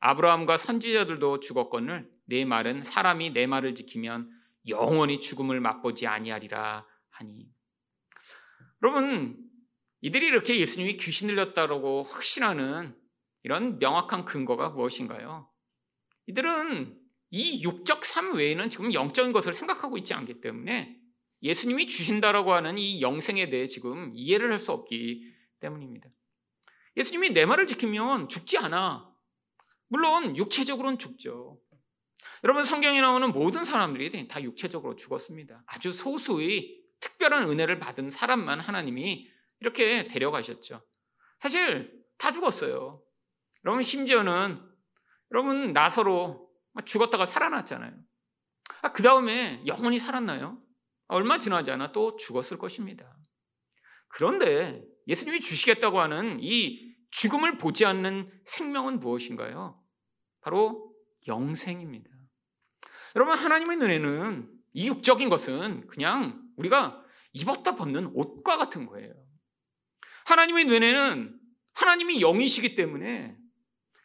아브라함과 0.00 0.56
선지자들도 0.56 1.40
죽었거늘 1.40 2.10
내 2.26 2.44
말은 2.44 2.84
사람이 2.84 3.30
내 3.30 3.46
말을 3.46 3.74
지키면 3.74 4.30
영원히 4.68 5.20
죽음을 5.20 5.60
맛보지 5.60 6.06
아니하리라 6.06 6.86
하니. 7.10 7.48
여러분 8.82 9.38
이들이 10.00 10.26
이렇게 10.26 10.58
예수님이 10.58 10.96
귀신 10.96 11.28
들렸다고 11.28 12.04
확신하는 12.04 12.94
이런 13.42 13.78
명확한 13.78 14.24
근거가 14.24 14.70
무엇인가요? 14.70 15.48
이들은 16.26 16.98
이 17.36 17.64
육적 17.64 18.04
삶 18.04 18.36
외에는 18.36 18.68
지금 18.68 18.94
영적인 18.94 19.32
것을 19.32 19.54
생각하고 19.54 19.98
있지 19.98 20.14
않기 20.14 20.40
때문에 20.40 20.96
예수님이 21.42 21.88
주신다라고 21.88 22.52
하는 22.52 22.78
이 22.78 23.02
영생에 23.02 23.50
대해 23.50 23.66
지금 23.66 24.12
이해를 24.14 24.52
할 24.52 24.60
수 24.60 24.70
없기 24.70 25.34
때문입니다. 25.58 26.08
예수님이 26.96 27.30
내 27.30 27.44
말을 27.44 27.66
지키면 27.66 28.28
죽지 28.28 28.56
않아. 28.58 29.12
물론 29.88 30.36
육체적으로는 30.36 30.96
죽죠. 30.96 31.58
여러분 32.44 32.64
성경에 32.64 33.00
나오는 33.00 33.32
모든 33.32 33.64
사람들이 33.64 34.28
다 34.28 34.40
육체적으로 34.40 34.94
죽었습니다. 34.94 35.64
아주 35.66 35.92
소수의 35.92 36.84
특별한 37.00 37.50
은혜를 37.50 37.80
받은 37.80 38.10
사람만 38.10 38.60
하나님이 38.60 39.28
이렇게 39.58 40.06
데려가셨죠. 40.06 40.86
사실 41.40 42.00
다 42.16 42.30
죽었어요. 42.30 43.02
여러분 43.64 43.82
심지어는 43.82 44.56
여러분 45.32 45.72
나서로 45.72 46.43
죽었다가 46.82 47.26
살아났잖아요. 47.26 47.92
아, 48.82 48.92
그 48.92 49.02
다음에 49.02 49.62
영원히 49.66 49.98
살았나요? 49.98 50.60
얼마 51.08 51.38
지나지 51.38 51.70
않아 51.70 51.92
또 51.92 52.16
죽었을 52.16 52.58
것입니다. 52.58 53.16
그런데 54.08 54.84
예수님이 55.06 55.40
주시겠다고 55.40 56.00
하는 56.00 56.38
이 56.40 56.94
죽음을 57.10 57.58
보지 57.58 57.84
않는 57.84 58.30
생명은 58.46 59.00
무엇인가요? 59.00 59.80
바로 60.40 60.94
영생입니다. 61.26 62.10
여러분 63.16 63.36
하나님의 63.36 63.76
눈에는 63.76 64.50
이 64.72 64.88
육적인 64.88 65.28
것은 65.28 65.86
그냥 65.86 66.42
우리가 66.56 67.02
입었다 67.32 67.74
벗는 67.76 68.10
옷과 68.14 68.56
같은 68.56 68.86
거예요. 68.86 69.14
하나님의 70.26 70.64
눈에는 70.64 71.38
하나님이 71.74 72.20
영이시기 72.20 72.74
때문에 72.74 73.36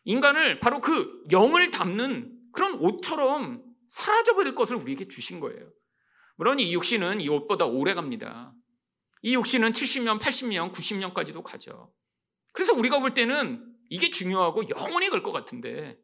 인간을 0.04 0.60
바로 0.60 0.82
그 0.82 1.24
영을 1.32 1.72
담는 1.72 2.39
그런 2.54 2.76
옷처럼 2.80 3.64
사라져버릴 3.90 4.56
것을 4.56 4.76
우리에게 4.76 5.08
주신 5.08 5.40
거예요. 5.40 5.72
물론 6.36 6.60
이 6.60 6.74
육신은 6.74 7.22
이 7.22 7.30
옷보다 7.30 7.66
오래 7.66 7.94
갑니다. 7.94 8.54
이 9.22 9.34
육신은 9.36 9.74
70년, 9.74 10.20
80년, 10.20 10.72
90년까지도 10.72 11.44
가죠. 11.44 11.94
그래서 12.54 12.74
우리가 12.74 13.00
볼 13.00 13.14
때는 13.14 13.66
이게 13.90 14.10
중요하고 14.10 14.70
영원히 14.70 15.10
갈 15.10 15.22
것 15.24 15.32
같은데 15.32 15.98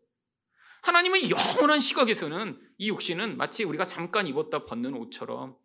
하나님의 0.84 1.32
영원한 1.32 1.80
시각에서는 1.80 2.60
이 2.78 2.90
육신은 2.90 3.38
마치 3.38 3.64
우리가 3.64 3.86
잠깐 3.86 4.28
입었다 4.28 4.66
벗는 4.66 4.94
옷처럼 4.94 5.56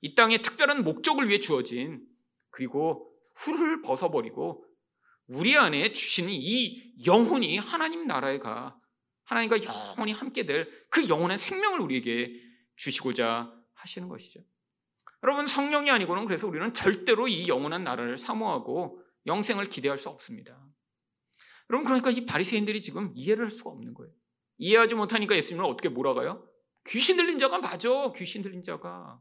이 0.00 0.14
땅에 0.14 0.38
특별한 0.38 0.84
목적을 0.84 1.28
위해 1.28 1.38
주어진 1.38 2.06
그리고 2.50 3.12
후를 3.34 3.82
벗어버리고 3.82 4.64
우리 5.26 5.56
안에 5.56 5.92
주시는 5.92 6.30
이 6.32 6.94
영혼이 7.04 7.58
하나님 7.58 8.06
나라에 8.06 8.38
가 8.38 8.78
하나님과 9.26 9.62
영원히 9.64 10.12
함께 10.12 10.46
될 10.46 10.86
그 10.96 11.08
영혼의 11.10 11.36
생명을 11.36 11.80
우리에게 11.80 12.40
주시고자 12.76 13.52
하시는 13.74 14.08
것이죠. 14.08 14.40
여러분 15.22 15.46
성령이 15.46 15.90
아니고는 15.90 16.24
그래서 16.24 16.46
우리는 16.46 16.72
절대로 16.72 17.28
이 17.28 17.48
영원한 17.48 17.84
나라를 17.84 18.16
사모하고 18.16 19.02
영생을 19.26 19.68
기대할 19.68 19.98
수 19.98 20.08
없습니다. 20.08 20.58
여러분 21.68 21.84
그러니까 21.84 22.10
이 22.10 22.24
바리새인들이 22.24 22.80
지금 22.80 23.12
이해를 23.14 23.44
할 23.44 23.50
수가 23.50 23.70
없는 23.70 23.92
거예요. 23.92 24.10
이해하지 24.56 24.94
못하니까 24.94 25.36
예수님을 25.36 25.68
어떻게 25.68 25.90
몰아가요? 25.90 26.48
귀신 26.86 27.16
들린 27.16 27.38
자가 27.38 27.58
맞아. 27.58 28.12
귀신 28.16 28.40
들린 28.40 28.62
자가. 28.62 29.20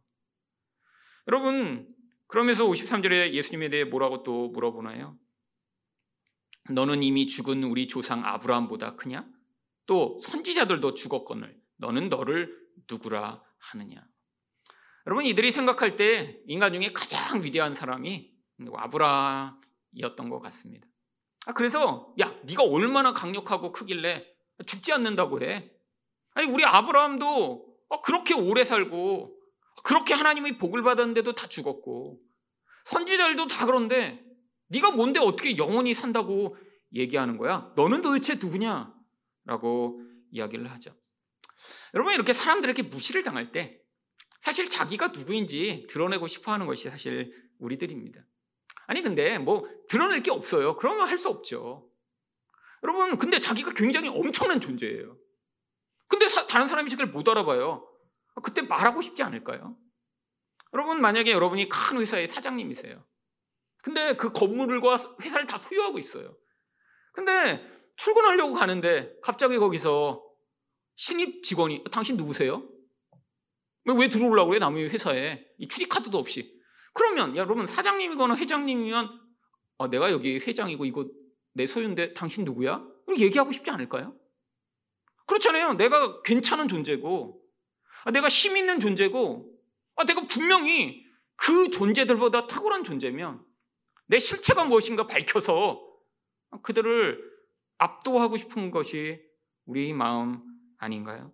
여러분 1.27 1.93
그러면서 2.27 2.65
53절에 2.65 3.33
예수님에 3.33 3.67
대해 3.67 3.83
뭐라고 3.83 4.23
또 4.23 4.47
물어보나요? 4.49 5.17
너는 6.69 7.03
이미 7.03 7.27
죽은 7.27 7.63
우리 7.63 7.89
조상 7.89 8.23
아브라함보다 8.23 8.95
크냐? 8.95 9.27
또 9.85 10.19
선지자들도 10.21 10.93
죽었거늘 10.93 11.59
너는 11.77 12.09
너를 12.09 12.57
누구라 12.89 13.43
하느냐? 13.57 14.05
여러분 15.07 15.25
이들이 15.25 15.51
생각할 15.51 15.95
때 15.95 16.39
인간 16.47 16.73
중에 16.73 16.91
가장 16.93 17.43
위대한 17.43 17.73
사람이 17.73 18.31
아브라함이었던 18.73 20.29
것 20.29 20.39
같습니다. 20.41 20.87
아, 21.45 21.53
그래서 21.53 22.13
야 22.19 22.33
네가 22.43 22.63
얼마나 22.63 23.13
강력하고 23.13 23.71
크길래 23.71 24.25
죽지 24.65 24.93
않는다고 24.93 25.41
해? 25.43 25.71
아니 26.33 26.47
우리 26.47 26.65
아브라함도 26.65 27.75
어, 27.89 28.01
그렇게 28.01 28.33
오래 28.33 28.63
살고 28.63 29.35
그렇게 29.83 30.13
하나님의 30.13 30.57
복을 30.57 30.81
받았는데도 30.81 31.33
다 31.33 31.47
죽었고 31.47 32.19
선지자들도 32.85 33.47
다 33.47 33.65
그런데 33.65 34.23
네가 34.69 34.91
뭔데 34.91 35.19
어떻게 35.19 35.57
영원히 35.57 35.93
산다고 35.93 36.57
얘기하는 36.93 37.37
거야? 37.37 37.71
너는 37.75 38.01
도대체 38.01 38.35
누구냐? 38.35 38.94
라고 39.45 40.01
이야기를 40.31 40.69
하죠. 40.71 40.95
여러분 41.93 42.13
이렇게 42.13 42.33
사람들에게 42.33 42.83
무시를 42.83 43.23
당할 43.23 43.51
때 43.51 43.81
사실 44.41 44.69
자기가 44.69 45.07
누구인지 45.07 45.87
드러내고 45.89 46.27
싶어 46.27 46.51
하는 46.51 46.65
것이 46.65 46.89
사실 46.89 47.31
우리들입니다. 47.59 48.21
아니, 48.87 49.01
근데 49.01 49.37
뭐 49.39 49.67
드러낼 49.87 50.21
게 50.21 50.31
없어요. 50.31 50.75
그러면 50.77 51.07
할 51.07 51.17
수 51.17 51.29
없죠. 51.29 51.89
여러분, 52.83 53.17
근데 53.17 53.39
자기가 53.39 53.71
굉장히 53.73 54.09
엄청난 54.09 54.61
존재예요. 54.61 55.17
근데 56.07 56.27
사, 56.27 56.45
다른 56.45 56.67
사람이 56.67 56.89
자기를 56.89 57.11
못 57.11 57.27
알아봐요. 57.27 57.89
그때 58.43 58.61
말하고 58.61 59.01
싶지 59.01 59.23
않을까요? 59.23 59.75
여러분, 60.73 61.01
만약에 61.01 61.31
여러분이 61.31 61.69
큰 61.69 61.97
회사의 61.97 62.27
사장님이세요. 62.27 63.03
근데 63.81 64.15
그 64.15 64.31
건물과 64.31 64.97
회사를 65.21 65.47
다 65.47 65.57
소유하고 65.57 65.97
있어요. 65.97 66.37
근데 67.13 67.65
출근하려고 67.95 68.53
가는데 68.53 69.15
갑자기 69.21 69.57
거기서 69.57 70.23
신입 70.95 71.43
직원이 71.43 71.83
당신 71.91 72.17
누구세요? 72.17 72.67
왜 73.85 74.09
들어오려고 74.09 74.49
그래? 74.49 74.59
남의 74.59 74.89
회사에. 74.89 75.45
출입 75.69 75.89
카드도 75.89 76.17
없이. 76.17 76.59
그러면, 76.93 77.35
여러분, 77.35 77.65
사장님이거나 77.65 78.35
회장님이면, 78.37 79.21
아, 79.77 79.89
내가 79.89 80.11
여기 80.11 80.39
회장이고 80.39 80.85
이거 80.85 81.07
내 81.53 81.65
소유인데 81.67 82.13
당신 82.13 82.45
누구야? 82.45 82.85
얘기하고 83.17 83.51
싶지 83.51 83.69
않을까요? 83.69 84.15
그렇잖아요. 85.27 85.73
내가 85.73 86.21
괜찮은 86.23 86.67
존재고, 86.67 87.41
아, 88.05 88.11
내가 88.11 88.29
힘 88.29 88.57
있는 88.57 88.79
존재고, 88.79 89.53
아, 89.95 90.05
내가 90.05 90.25
분명히 90.25 91.05
그 91.35 91.69
존재들보다 91.69 92.47
탁월한 92.47 92.83
존재면 92.83 93.43
내 94.07 94.19
실체가 94.19 94.65
무엇인가 94.65 95.07
밝혀서 95.07 95.81
그들을 96.61 97.34
압도하고 97.77 98.37
싶은 98.37 98.71
것이 98.71 99.21
우리 99.65 99.93
마음 99.93 100.41
아닌가요? 100.77 101.33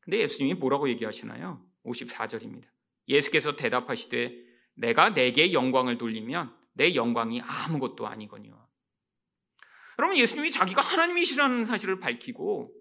근데 0.00 0.18
예수님이 0.20 0.54
뭐라고 0.54 0.88
얘기하시나요? 0.88 1.64
54절입니다. 1.84 2.64
예수께서 3.08 3.56
대답하시되 3.56 4.34
내가 4.74 5.14
내게 5.14 5.52
영광을 5.52 5.98
돌리면 5.98 6.54
내 6.72 6.94
영광이 6.94 7.40
아무것도 7.42 8.06
아니거니와. 8.06 8.66
여러분 9.98 10.16
예수님이 10.16 10.50
자기가 10.50 10.80
하나님이시라는 10.80 11.66
사실을 11.66 12.00
밝히고 12.00 12.72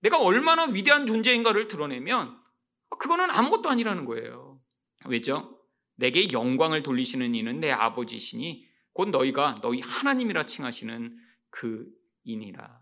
내가 0.00 0.18
얼마나 0.18 0.64
위대한 0.64 1.06
존재인가를 1.06 1.68
드러내면 1.68 2.38
그거는 2.98 3.30
아무것도 3.30 3.68
아니라는 3.68 4.04
거예요. 4.04 4.60
왜죠? 5.06 5.58
내게 5.96 6.30
영광을 6.32 6.82
돌리시는 6.82 7.34
이는 7.34 7.60
내 7.60 7.70
아버지시니 7.70 8.66
곧 8.92 9.10
너희가 9.10 9.56
너희 9.62 9.80
하나님이라 9.80 10.46
칭하시는 10.46 11.16
그 11.50 11.86
이니라. 12.24 12.80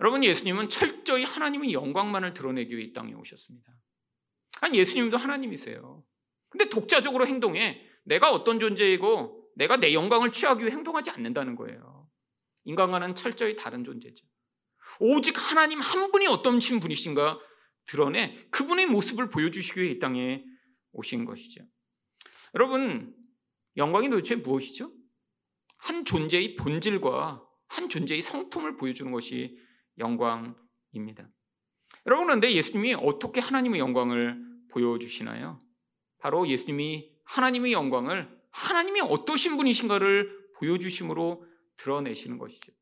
여러분 0.00 0.24
예수님은 0.24 0.68
철저히 0.68 1.24
하나님의 1.24 1.72
영광만을 1.72 2.34
드러내기 2.34 2.76
위해 2.76 2.88
이 2.88 2.92
땅에 2.92 3.14
오셨습니다. 3.14 3.72
아니 4.60 4.78
예수님도 4.78 5.16
하나님이세요. 5.16 6.04
근데 6.48 6.68
독자적으로 6.68 7.26
행동해 7.26 7.80
내가 8.04 8.32
어떤 8.32 8.58
존재이고 8.58 9.50
내가 9.56 9.76
내 9.76 9.94
영광을 9.94 10.32
취하기 10.32 10.64
위해 10.64 10.72
행동하지 10.72 11.10
않는다는 11.10 11.56
거예요. 11.56 12.08
인간과는 12.64 13.14
철저히 13.14 13.56
다른 13.56 13.84
존재죠. 13.84 14.24
오직 15.00 15.34
하나님 15.38 15.80
한 15.80 16.10
분이 16.10 16.26
어떤 16.26 16.58
분이신가 16.58 17.38
드러내 17.86 18.46
그분의 18.50 18.86
모습을 18.86 19.30
보여주시기 19.30 19.80
위해 19.80 19.92
이 19.92 19.98
땅에 19.98 20.44
오신 20.92 21.24
것이죠. 21.24 21.64
여러분, 22.54 23.14
영광이 23.76 24.10
도대체 24.10 24.36
무엇이죠? 24.36 24.92
한 25.78 26.04
존재의 26.04 26.56
본질과 26.56 27.42
한 27.72 27.88
존재의 27.88 28.20
성품을 28.20 28.76
보여주는 28.76 29.10
것이 29.10 29.58
영광입니다. 29.98 31.28
여러분, 32.06 32.26
그런데 32.26 32.52
예수님이 32.52 32.94
어떻게 32.94 33.40
하나님의 33.40 33.80
영광을 33.80 34.38
보여주시나요? 34.70 35.58
바로 36.18 36.46
예수님이 36.46 37.10
하나님의 37.24 37.72
영광을 37.72 38.28
하나님이 38.50 39.00
어떠신 39.00 39.56
분이신가를 39.56 40.50
보여주심으로 40.56 41.46
드러내시는 41.78 42.36
것이죠. 42.36 42.72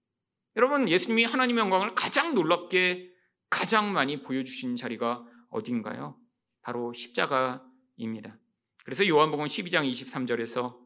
여러분, 0.57 0.89
예수님이 0.89 1.25
하나님의 1.25 1.63
영광을 1.63 1.95
가장 1.95 2.35
놀랍게 2.35 3.13
가장 3.49 3.93
많이 3.93 4.23
보여주신 4.23 4.75
자리가 4.75 5.25
어딘가요? 5.51 6.19
바로 6.63 6.93
십자가입니다. 6.93 8.39
그래서 8.85 9.07
요한복음 9.07 9.47
12장 9.47 9.89
23절에서 9.89 10.77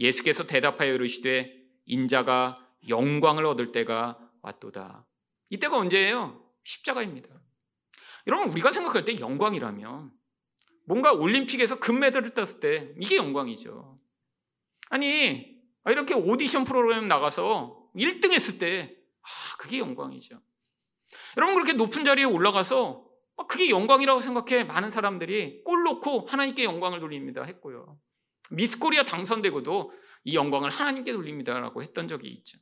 예수께서 0.00 0.46
대답하여 0.46 0.94
이르시되 0.94 1.62
인자가 1.86 2.61
영광을 2.88 3.46
얻을 3.46 3.72
때가 3.72 4.18
왔도다. 4.42 5.06
이때가 5.50 5.76
언제예요? 5.76 6.42
십자가입니다. 6.64 7.28
여러분 8.26 8.50
우리가 8.50 8.72
생각할 8.72 9.04
때 9.04 9.18
영광이라면 9.18 10.12
뭔가 10.86 11.12
올림픽에서 11.12 11.78
금메달을 11.78 12.30
땄을 12.30 12.60
때 12.60 12.94
이게 12.98 13.16
영광이죠. 13.16 13.98
아니 14.90 15.60
이렇게 15.86 16.14
오디션 16.14 16.64
프로그램 16.64 17.08
나가서 17.08 17.90
1등 17.96 18.32
했을 18.32 18.58
때 18.58 18.96
아, 19.22 19.56
그게 19.58 19.78
영광이죠. 19.78 20.40
여러분 21.36 21.54
그렇게 21.54 21.72
높은 21.72 22.04
자리에 22.04 22.24
올라가서 22.24 23.06
그게 23.48 23.70
영광이라고 23.70 24.20
생각해 24.20 24.64
많은 24.64 24.90
사람들이 24.90 25.62
골 25.64 25.82
넣고 25.84 26.26
하나님께 26.28 26.64
영광을 26.64 27.00
돌립니다 27.00 27.42
했고요. 27.42 27.98
미스코리아 28.50 29.04
당선되고도 29.04 29.92
이 30.24 30.34
영광을 30.34 30.70
하나님께 30.70 31.12
돌립니다라고 31.12 31.82
했던 31.82 32.06
적이 32.06 32.28
있죠. 32.28 32.58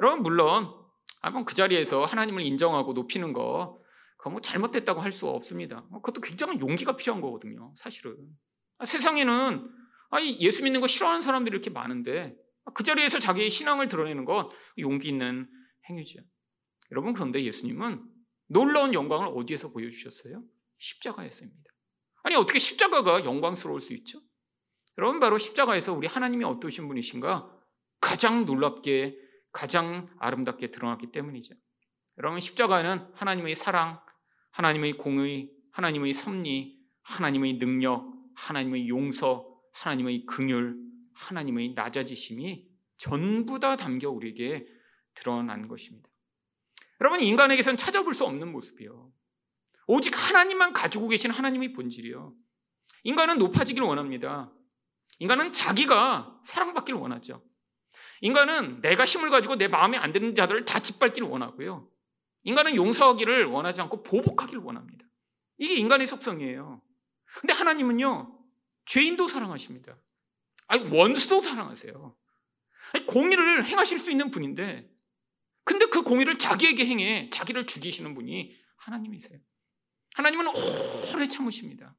여러분 0.00 0.22
물론 0.22 0.74
한번 1.20 1.44
그 1.44 1.54
자리에서 1.54 2.04
하나님을 2.06 2.42
인정하고 2.42 2.94
높이는 2.94 3.32
거 3.32 3.78
그거 4.16 4.30
뭐 4.30 4.40
잘못됐다고 4.40 5.00
할 5.00 5.12
수 5.12 5.26
없습니다. 5.28 5.86
그것도 5.92 6.20
굉장한 6.20 6.60
용기가 6.60 6.96
필요한 6.96 7.20
거거든요. 7.20 7.72
사실은 7.76 8.16
세상에는 8.84 9.68
예수 10.40 10.62
믿는 10.62 10.80
거 10.80 10.86
싫어하는 10.86 11.20
사람들이 11.20 11.54
이렇게 11.54 11.70
많은데 11.70 12.34
그 12.74 12.82
자리에서 12.82 13.18
자기의 13.18 13.50
신앙을 13.50 13.88
드러내는 13.88 14.24
건 14.24 14.48
용기 14.78 15.08
있는 15.08 15.48
행위죠. 15.88 16.20
여러분 16.90 17.12
그런데 17.12 17.44
예수님은 17.44 18.02
놀라운 18.48 18.94
영광을 18.94 19.28
어디에서 19.34 19.70
보여주셨어요? 19.70 20.42
십자가였습니다. 20.78 21.70
아니 22.22 22.36
어떻게 22.36 22.58
십자가가 22.58 23.24
영광스러울 23.24 23.80
수 23.80 23.92
있죠? 23.94 24.20
여러분 24.98 25.20
바로 25.20 25.38
십자가에서 25.38 25.92
우리 25.92 26.06
하나님이 26.06 26.44
어떠신 26.44 26.88
분이신가 26.88 27.50
가장 28.00 28.44
놀랍게 28.44 29.16
가장 29.52 30.08
아름답게 30.18 30.70
드러났기 30.70 31.12
때문이죠. 31.12 31.54
여러분 32.18 32.40
십자가는 32.40 33.08
하나님의 33.14 33.54
사랑, 33.54 34.00
하나님의 34.50 34.94
공의, 34.94 35.50
하나님의 35.72 36.12
섭리, 36.12 36.78
하나님의 37.02 37.58
능력, 37.58 38.12
하나님의 38.34 38.88
용서, 38.88 39.46
하나님의 39.72 40.26
긍휼, 40.26 40.76
하나님의 41.14 41.74
낮아지심이 41.74 42.68
전부 42.98 43.58
다 43.58 43.76
담겨 43.76 44.10
우리에게 44.10 44.66
드러난 45.14 45.68
것입니다. 45.68 46.08
여러분 47.00 47.20
인간에게선 47.20 47.76
찾아볼 47.76 48.14
수 48.14 48.24
없는 48.24 48.52
모습이요. 48.52 49.10
오직 49.86 50.12
하나님만 50.16 50.72
가지고 50.72 51.08
계신 51.08 51.30
하나님의 51.30 51.72
본질이요. 51.72 52.34
인간은 53.04 53.38
높아지기를 53.38 53.86
원합니다. 53.86 54.52
인간은 55.18 55.52
자기가 55.52 56.40
사랑받기를 56.44 57.00
원하죠. 57.00 57.42
인간은 58.20 58.80
내가 58.82 59.04
힘을 59.04 59.30
가지고 59.30 59.56
내 59.56 59.68
마음에 59.68 59.96
안 59.96 60.12
드는 60.12 60.34
자들을 60.34 60.64
다 60.64 60.80
짓밟기를 60.80 61.26
원하고요. 61.28 61.90
인간은 62.42 62.76
용서하기를 62.76 63.46
원하지 63.46 63.80
않고 63.82 64.02
보복하기를 64.02 64.62
원합니다. 64.62 65.04
이게 65.58 65.74
인간의 65.74 66.06
속성이에요. 66.06 66.82
근데 67.38 67.52
하나님은요, 67.52 68.38
죄인도 68.86 69.28
사랑하십니다. 69.28 69.96
아니, 70.66 70.88
원수도 70.88 71.42
사랑하세요. 71.42 72.16
아니, 72.94 73.06
공의를 73.06 73.66
행하실 73.66 73.98
수 73.98 74.10
있는 74.10 74.30
분인데, 74.30 74.90
근데 75.64 75.86
그 75.86 76.02
공의를 76.02 76.38
자기에게 76.38 76.86
행해 76.86 77.30
자기를 77.30 77.66
죽이시는 77.66 78.14
분이 78.14 78.56
하나님이세요. 78.76 79.38
하나님은 80.14 80.46
오래 81.14 81.28
참으십니다. 81.28 81.94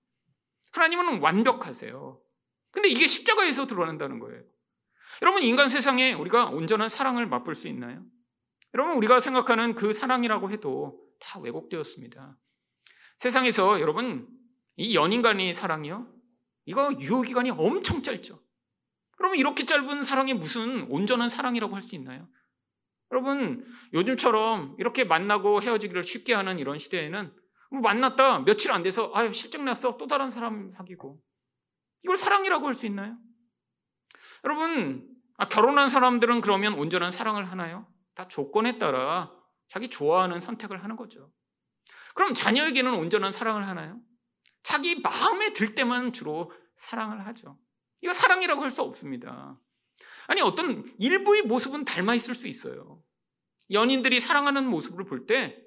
하나님은 0.71 1.19
완벽하세요. 1.19 2.21
근데 2.71 2.89
이게 2.89 3.07
십자가에서 3.07 3.67
드러난다는 3.67 4.19
거예요. 4.19 4.43
여러분, 5.21 5.43
인간 5.43 5.69
세상에 5.69 6.13
우리가 6.13 6.45
온전한 6.49 6.89
사랑을 6.89 7.25
맛볼 7.27 7.55
수 7.55 7.67
있나요? 7.67 8.03
여러분, 8.73 8.95
우리가 8.97 9.19
생각하는 9.19 9.75
그 9.75 9.93
사랑이라고 9.93 10.51
해도 10.51 10.99
다 11.19 11.39
왜곡되었습니다. 11.39 12.37
세상에서 13.19 13.79
여러분, 13.81 14.27
이 14.77 14.95
연인 14.95 15.21
간의 15.21 15.53
사랑이요? 15.53 16.07
이거 16.65 16.91
유효기간이 16.99 17.51
엄청 17.51 18.01
짧죠. 18.01 18.41
그러면 19.17 19.37
이렇게 19.37 19.65
짧은 19.65 20.03
사랑이 20.03 20.33
무슨 20.33 20.87
온전한 20.89 21.29
사랑이라고 21.29 21.75
할 21.75 21.81
수 21.81 21.95
있나요? 21.95 22.27
여러분, 23.11 23.65
요즘처럼 23.93 24.75
이렇게 24.79 25.03
만나고 25.03 25.61
헤어지기를 25.61 26.03
쉽게 26.03 26.33
하는 26.33 26.57
이런 26.59 26.79
시대에는 26.79 27.35
뭐 27.71 27.81
만났다 27.81 28.39
며칠 28.39 28.71
안 28.71 28.83
돼서 28.83 29.11
아유 29.13 29.33
실증 29.33 29.63
났어 29.65 29.97
또 29.97 30.07
다른 30.07 30.29
사람 30.29 30.71
사귀고 30.71 31.21
이걸 32.03 32.17
사랑이라고 32.17 32.65
할 32.67 32.73
수 32.73 32.85
있나요? 32.85 33.17
여러분 34.43 35.07
아, 35.37 35.47
결혼한 35.47 35.89
사람들은 35.89 36.41
그러면 36.41 36.73
온전한 36.73 37.11
사랑을 37.11 37.49
하나요? 37.49 37.87
다 38.13 38.27
조건에 38.27 38.77
따라 38.77 39.31
자기 39.67 39.89
좋아하는 39.89 40.39
선택을 40.41 40.83
하는 40.83 40.95
거죠. 40.95 41.31
그럼 42.13 42.33
자녀에게는 42.33 42.93
온전한 42.93 43.31
사랑을 43.31 43.67
하나요? 43.67 43.99
자기 44.63 44.99
마음에 45.01 45.53
들 45.53 45.73
때만 45.75 46.13
주로 46.13 46.51
사랑을 46.77 47.25
하죠. 47.27 47.57
이거 48.01 48.13
사랑이라고 48.13 48.61
할 48.61 48.71
수 48.71 48.81
없습니다. 48.81 49.57
아니 50.27 50.41
어떤 50.41 50.83
일부의 50.99 51.43
모습은 51.43 51.85
닮아 51.85 52.15
있을 52.15 52.35
수 52.35 52.47
있어요. 52.47 53.01
연인들이 53.71 54.19
사랑하는 54.19 54.67
모습을 54.67 55.05
볼 55.05 55.25
때 55.25 55.57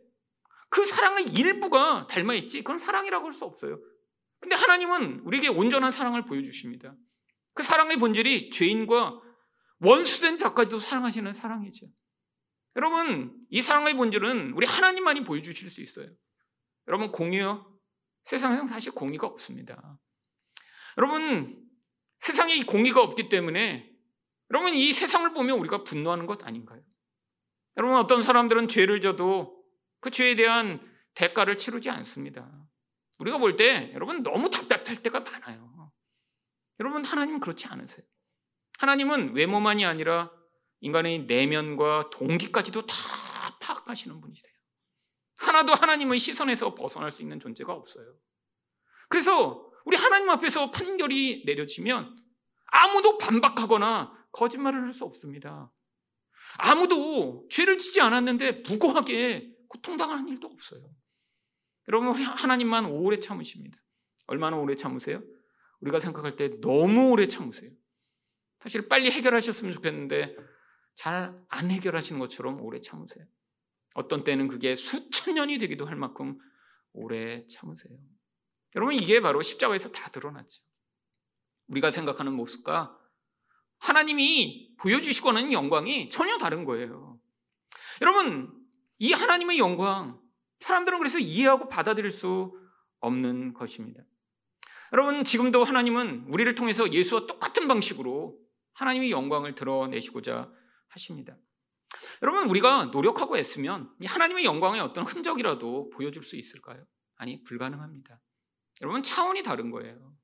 그 0.71 0.85
사랑의 0.87 1.27
일부가 1.29 2.07
닮아 2.09 2.35
있지 2.35 2.59
그건 2.59 2.79
사랑이라고 2.79 3.27
할 3.27 3.33
수 3.33 3.45
없어요. 3.45 3.79
근데 4.41 4.57
하나님은 4.57 5.21
우리에게 5.21 5.49
온전한 5.49 5.93
사랑을 5.93 6.25
보여주십니다. 6.25 6.95
그 7.55 7.63
사랑의 7.63 7.97
본질이 7.97 8.51
죄인과 8.51 9.21
원수된 9.81 10.37
자까지도 10.37 10.79
사랑하시는 10.79 11.33
사랑이죠. 11.33 11.87
여러분, 12.77 13.37
이 13.51 13.63
사랑의 13.63 13.95
본질은 13.95 14.53
우리 14.53 14.67
하나님만이 14.67 15.25
보여주실 15.25 15.71
수 15.71 15.81
있어요. 15.81 16.09
여러분, 16.89 17.13
공의요? 17.13 17.73
세상에는 18.25 18.67
사실 18.67 18.93
공의가 18.93 19.27
없습니다. 19.27 19.99
여러분, 20.99 21.63
세상에 22.19 22.55
이 22.55 22.63
공의가 22.63 23.01
없기 23.03 23.29
때문에 23.29 23.91
여러분, 24.51 24.75
이 24.75 24.93
세상을 24.93 25.33
보면 25.33 25.59
우리가 25.59 25.85
분노하는 25.85 26.27
것 26.27 26.45
아닌가요? 26.45 26.83
여러분, 27.77 27.97
어떤 27.97 28.23
사람들은 28.23 28.69
죄를 28.69 29.01
져도 29.01 29.65
그 30.01 30.11
죄에 30.11 30.35
대한 30.35 30.81
대가를 31.15 31.57
치르지 31.59 31.91
않습니다. 31.91 32.51
우리가 33.21 33.39
볼 33.39 33.57
때 33.57 33.91
여러분 33.95 34.23
너무 34.23 34.51
답답할 34.51 35.03
때가 35.03 35.21
많아요. 35.21 35.74
여러분, 36.81 37.05
하나님은 37.05 37.41
그렇지 37.41 37.67
않으세요. 37.67 38.05
하나님은 38.79 39.35
외모만이 39.35 39.85
아니라 39.85 40.31
인간의 40.81 41.25
내면과 41.27 42.11
동기까지도 42.11 42.87
다 42.87 42.95
파악하시는 43.61 44.21
분이세요. 44.21 44.53
하나도 45.37 45.75
하나님의 45.75 46.19
시선에서 46.19 46.75
벗어날 46.75 47.11
수 47.11 47.23
있는 47.23 47.41
존재가 47.41 47.73
없어요. 47.73 48.17
그래서 49.09 49.71
우리 49.85 49.97
하나님 49.97 50.31
앞에서 50.31 50.71
판결이 50.71 51.45
내려지면 51.47 52.17
아무도 52.67 53.19
반박하거나 53.19 54.27
거짓말을 54.33 54.83
할 54.83 54.93
수 54.93 55.05
없습니다. 55.05 55.73
아무도 56.59 57.47
죄를 57.51 57.79
지지 57.79 58.01
않았는데 58.01 58.63
무고하게 58.69 59.53
고통당하는 59.69 60.29
일도 60.29 60.49
없어요. 60.49 60.83
여러분, 61.89 62.13
하나님만 62.23 62.87
오래 62.87 63.19
참으십니다. 63.19 63.79
얼마나 64.27 64.57
오래 64.57 64.75
참으세요? 64.75 65.23
우리가 65.85 66.01
생각할 66.01 66.35
때 66.35 66.61
너무 66.61 67.11
오래 67.11 67.29
참으세요. 67.29 67.71
사실 68.61 68.89
빨리 68.89 69.11
해결하셨으면 69.11 69.75
좋겠는데 69.75 70.35
잘 70.95 71.45
안 71.49 71.71
해결하시는 71.71 72.19
것처럼 72.19 72.61
오래 72.63 72.81
참으세요. 72.81 73.27
어떤 73.95 74.25
때는 74.25 74.49
그게 74.49 74.75
수천 74.75 75.35
년이 75.35 75.59
되기도 75.59 75.87
할 75.87 75.97
만큼 75.97 76.39
오래 76.93 77.47
참으세요. 77.47 77.97
여러분, 78.75 78.95
이게 78.95 79.21
바로 79.21 79.43
십자가에서 79.43 79.93
다 79.93 80.11
드러났죠. 80.11 80.63
우리가 81.69 81.91
생각하는 81.91 82.33
모습과 82.33 82.99
하나님이 83.79 84.75
보여주시고 84.79 85.29
하는 85.29 85.53
영광이 85.53 86.09
전혀 86.11 86.39
다른 86.39 86.65
거예요. 86.65 87.21
여러분, 88.01 88.53
이 88.99 89.13
하나님의 89.13 89.59
영광, 89.59 90.21
사람들은 90.61 90.99
그래서 90.99 91.19
이해하고 91.19 91.69
받아들일 91.69 92.11
수 92.11 92.59
없는 93.01 93.53
것입니다. 93.53 94.03
여러분, 94.93 95.25
지금도 95.25 95.65
하나님은 95.65 96.27
우리를 96.29 96.55
통해서 96.55 96.93
예수와 96.93 97.27
똑같은 97.27 97.67
방식으로 97.67 98.39
하나님의 98.75 99.11
영광을 99.11 99.55
드러내시고자 99.55 100.51
하십니다. 100.89 101.37
여러분, 102.23 102.49
우리가 102.49 102.87
노력하고 102.87 103.39
애쓰면 103.39 103.91
하나님의 104.05 104.45
영광의 104.45 104.81
어떤 104.81 105.05
흔적이라도 105.05 105.91
보여줄 105.91 106.23
수 106.23 106.37
있을까요? 106.37 106.85
아니, 107.17 107.43
불가능합니다. 107.45 108.21
여러분, 108.83 109.03
차원이 109.03 109.43
다른 109.43 109.71
거예요. 109.71 110.15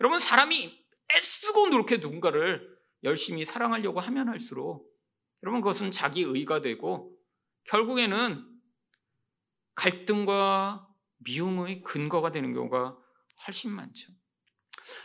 여러분, 0.00 0.18
사람이 0.18 0.80
애쓰고 1.16 1.68
노력해 1.68 1.96
누군가를 1.96 2.68
열심히 3.02 3.44
사랑하려고 3.44 4.00
하면 4.00 4.28
할수록 4.28 4.90
여러분, 5.42 5.60
그것은 5.60 5.90
자기 5.90 6.22
의가 6.22 6.60
되고 6.60 7.16
결국에는 7.64 8.46
갈등과 9.74 10.86
미움의 11.18 11.82
근거가 11.82 12.30
되는 12.30 12.52
경우가 12.52 12.96
훨씬 13.46 13.72
많죠. 13.72 14.12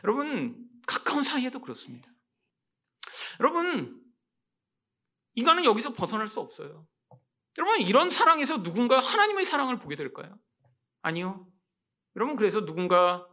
여러분, 0.03 0.67
가까운 0.87 1.23
사이에도 1.23 1.59
그렇습니다. 1.59 2.09
여러분, 3.39 4.01
인간은 5.35 5.65
여기서 5.65 5.93
벗어날 5.93 6.27
수 6.27 6.39
없어요. 6.39 6.87
여러분, 7.57 7.81
이런 7.81 8.09
사랑에서 8.09 8.63
누군가 8.63 8.99
하나님의 8.99 9.45
사랑을 9.45 9.79
보게 9.79 9.95
될까요? 9.95 10.37
아니요. 11.01 11.47
여러분, 12.15 12.35
그래서 12.35 12.65
누군가 12.65 13.27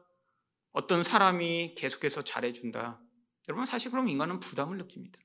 어떤 0.72 1.02
사람이 1.02 1.74
계속해서 1.76 2.22
잘해준다. 2.22 3.00
여러분, 3.48 3.66
사실 3.66 3.90
그럼 3.90 4.08
인간은 4.08 4.40
부담을 4.40 4.78
느낍니다. 4.78 5.18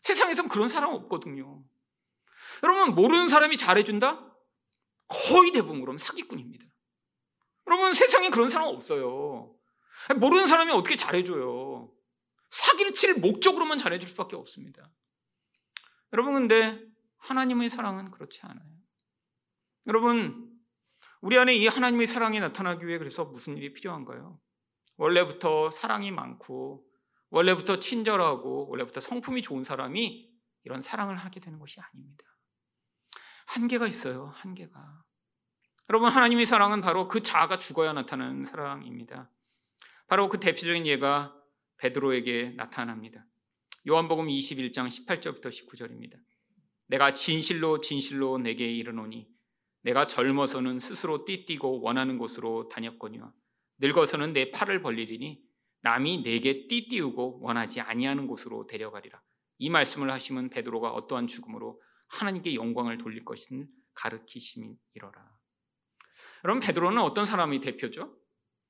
세상에선 0.00 0.48
그런 0.48 0.68
사람 0.68 0.92
없거든요. 0.94 1.64
여러분, 2.62 2.94
모르는 2.94 3.28
사람이 3.28 3.56
잘해준다? 3.56 4.34
거의 5.08 5.52
대부분 5.52 5.80
그럼 5.80 5.98
사기꾼입니다. 5.98 6.71
여러분, 7.66 7.94
세상에 7.94 8.30
그런 8.30 8.50
사람 8.50 8.68
없어요. 8.68 9.54
모르는 10.18 10.46
사람이 10.46 10.72
어떻게 10.72 10.96
잘해줘요? 10.96 11.92
사기를 12.50 12.92
칠 12.92 13.14
목적으로만 13.14 13.78
잘해줄 13.78 14.08
수밖에 14.08 14.36
없습니다. 14.36 14.90
여러분, 16.12 16.34
근데 16.34 16.80
하나님의 17.18 17.68
사랑은 17.68 18.10
그렇지 18.10 18.40
않아요. 18.42 18.66
여러분, 19.86 20.50
우리 21.20 21.38
안에 21.38 21.54
이 21.54 21.66
하나님의 21.66 22.06
사랑이 22.06 22.40
나타나기 22.40 22.86
위해 22.86 22.98
그래서 22.98 23.24
무슨 23.24 23.56
일이 23.56 23.72
필요한가요? 23.72 24.40
원래부터 24.96 25.70
사랑이 25.70 26.10
많고, 26.10 26.84
원래부터 27.30 27.78
친절하고, 27.78 28.68
원래부터 28.68 29.00
성품이 29.00 29.42
좋은 29.42 29.64
사람이 29.64 30.30
이런 30.64 30.82
사랑을 30.82 31.16
하게 31.16 31.40
되는 31.40 31.58
것이 31.58 31.80
아닙니다. 31.80 32.24
한계가 33.46 33.86
있어요, 33.86 34.32
한계가. 34.34 35.04
여러분, 35.92 36.08
하나님의 36.08 36.46
사랑은 36.46 36.80
바로 36.80 37.06
그 37.06 37.22
자아가 37.22 37.58
죽어야 37.58 37.92
나타나는 37.92 38.46
사랑입니다. 38.46 39.30
바로 40.06 40.30
그 40.30 40.40
대표적인 40.40 40.86
예가 40.86 41.36
베드로에게 41.76 42.54
나타납니다. 42.56 43.26
요한복음 43.86 44.28
21장 44.28 44.86
18절부터 44.86 45.48
19절입니다. 45.48 46.16
내가 46.86 47.12
진실로 47.12 47.78
진실로 47.78 48.38
내게 48.38 48.72
이르노니 48.72 49.28
내가 49.82 50.06
젊어서는 50.06 50.78
스스로 50.78 51.26
띠띠고 51.26 51.82
원하는 51.82 52.16
곳으로 52.16 52.68
다녔거니와 52.68 53.30
늙어서는 53.76 54.32
내 54.32 54.50
팔을 54.50 54.80
벌리리니 54.80 55.42
남이 55.82 56.22
내게 56.22 56.68
띠띠우고 56.68 57.40
원하지 57.42 57.82
아니하는 57.82 58.28
곳으로 58.28 58.66
데려가리라. 58.66 59.20
이 59.58 59.68
말씀을 59.68 60.10
하시면 60.10 60.48
베드로가 60.48 60.90
어떠한 60.92 61.26
죽음으로 61.26 61.82
하나님께 62.08 62.54
영광을 62.54 62.96
돌릴 62.96 63.26
것인 63.26 63.68
가르키심이러라. 63.92 65.31
여러분 66.44 66.60
베드로는 66.60 67.00
어떤 67.02 67.26
사람이 67.26 67.60
대표죠? 67.60 68.16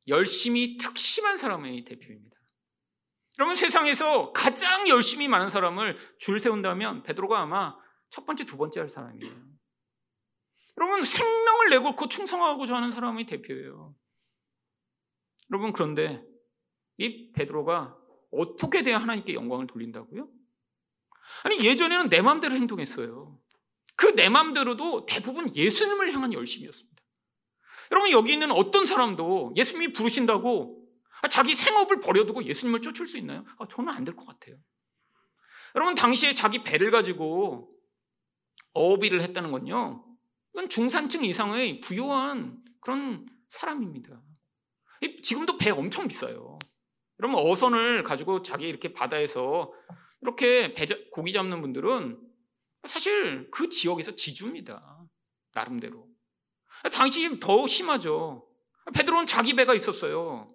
열심히 0.08 0.76
특심한 0.76 1.36
사람의 1.36 1.84
대표입니다. 1.84 2.36
여러분 3.38 3.56
세상에서 3.56 4.32
가장 4.32 4.88
열심히 4.88 5.28
많은 5.28 5.48
사람을 5.48 5.96
줄 6.18 6.38
세운다면 6.38 7.02
베드로가 7.02 7.40
아마 7.40 7.76
첫 8.10 8.26
번째, 8.26 8.44
두 8.44 8.56
번째 8.56 8.80
할 8.80 8.88
사람이에요. 8.88 9.32
여러분 10.78 11.04
생명을 11.04 11.70
내걸고 11.70 12.08
충성하고자 12.08 12.74
하는 12.74 12.90
사람의 12.90 13.26
대표예요. 13.26 13.94
여러분 15.50 15.72
그런데 15.72 16.22
이 16.98 17.32
베드로가 17.32 17.96
어떻게 18.32 18.82
돼야 18.82 18.98
하나님께 18.98 19.34
영광을 19.34 19.66
돌린다고요? 19.66 20.28
아니 21.44 21.64
예전에는 21.64 22.08
내 22.08 22.22
마음대로 22.22 22.54
행동했어요. 22.54 23.38
그 23.96 24.12
내 24.14 24.28
마음대로도 24.28 25.06
대부분 25.06 25.54
예수님을 25.54 26.12
향한 26.12 26.32
열심이었습니다. 26.32 26.91
여러분 27.92 28.10
여기 28.10 28.32
있는 28.32 28.50
어떤 28.50 28.84
사람도 28.86 29.52
예수님이 29.56 29.92
부르신다고 29.92 30.82
자기 31.30 31.54
생업을 31.54 32.00
버려두고 32.00 32.44
예수님을 32.44 32.80
쫓을 32.82 33.06
수 33.06 33.18
있나요? 33.18 33.44
아, 33.58 33.68
저는 33.68 33.92
안 33.92 34.04
될 34.04 34.16
것 34.16 34.26
같아요. 34.26 34.56
여러분 35.76 35.94
당시에 35.94 36.32
자기 36.34 36.64
배를 36.64 36.90
가지고 36.90 37.70
어업일을 38.74 39.22
했다는 39.22 39.52
건요. 39.52 40.04
이건 40.54 40.68
중산층 40.68 41.24
이상의 41.24 41.80
부유한 41.80 42.58
그런 42.80 43.26
사람입니다. 43.50 44.20
지금도 45.22 45.56
배 45.58 45.70
엄청 45.70 46.08
비싸요. 46.08 46.58
여러분 47.20 47.38
어선을 47.38 48.02
가지고 48.04 48.42
자기 48.42 48.68
이렇게 48.68 48.92
바다에서 48.92 49.72
이렇게 50.22 50.74
배, 50.74 50.86
고기 51.10 51.32
잡는 51.32 51.60
분들은 51.60 52.18
사실 52.88 53.50
그 53.50 53.68
지역에서 53.68 54.14
지주입니다. 54.16 55.00
나름대로. 55.54 56.11
당시 56.90 57.38
더 57.40 57.66
심하죠. 57.66 58.48
베드로는 58.94 59.26
자기 59.26 59.54
배가 59.54 59.74
있었어요. 59.74 60.54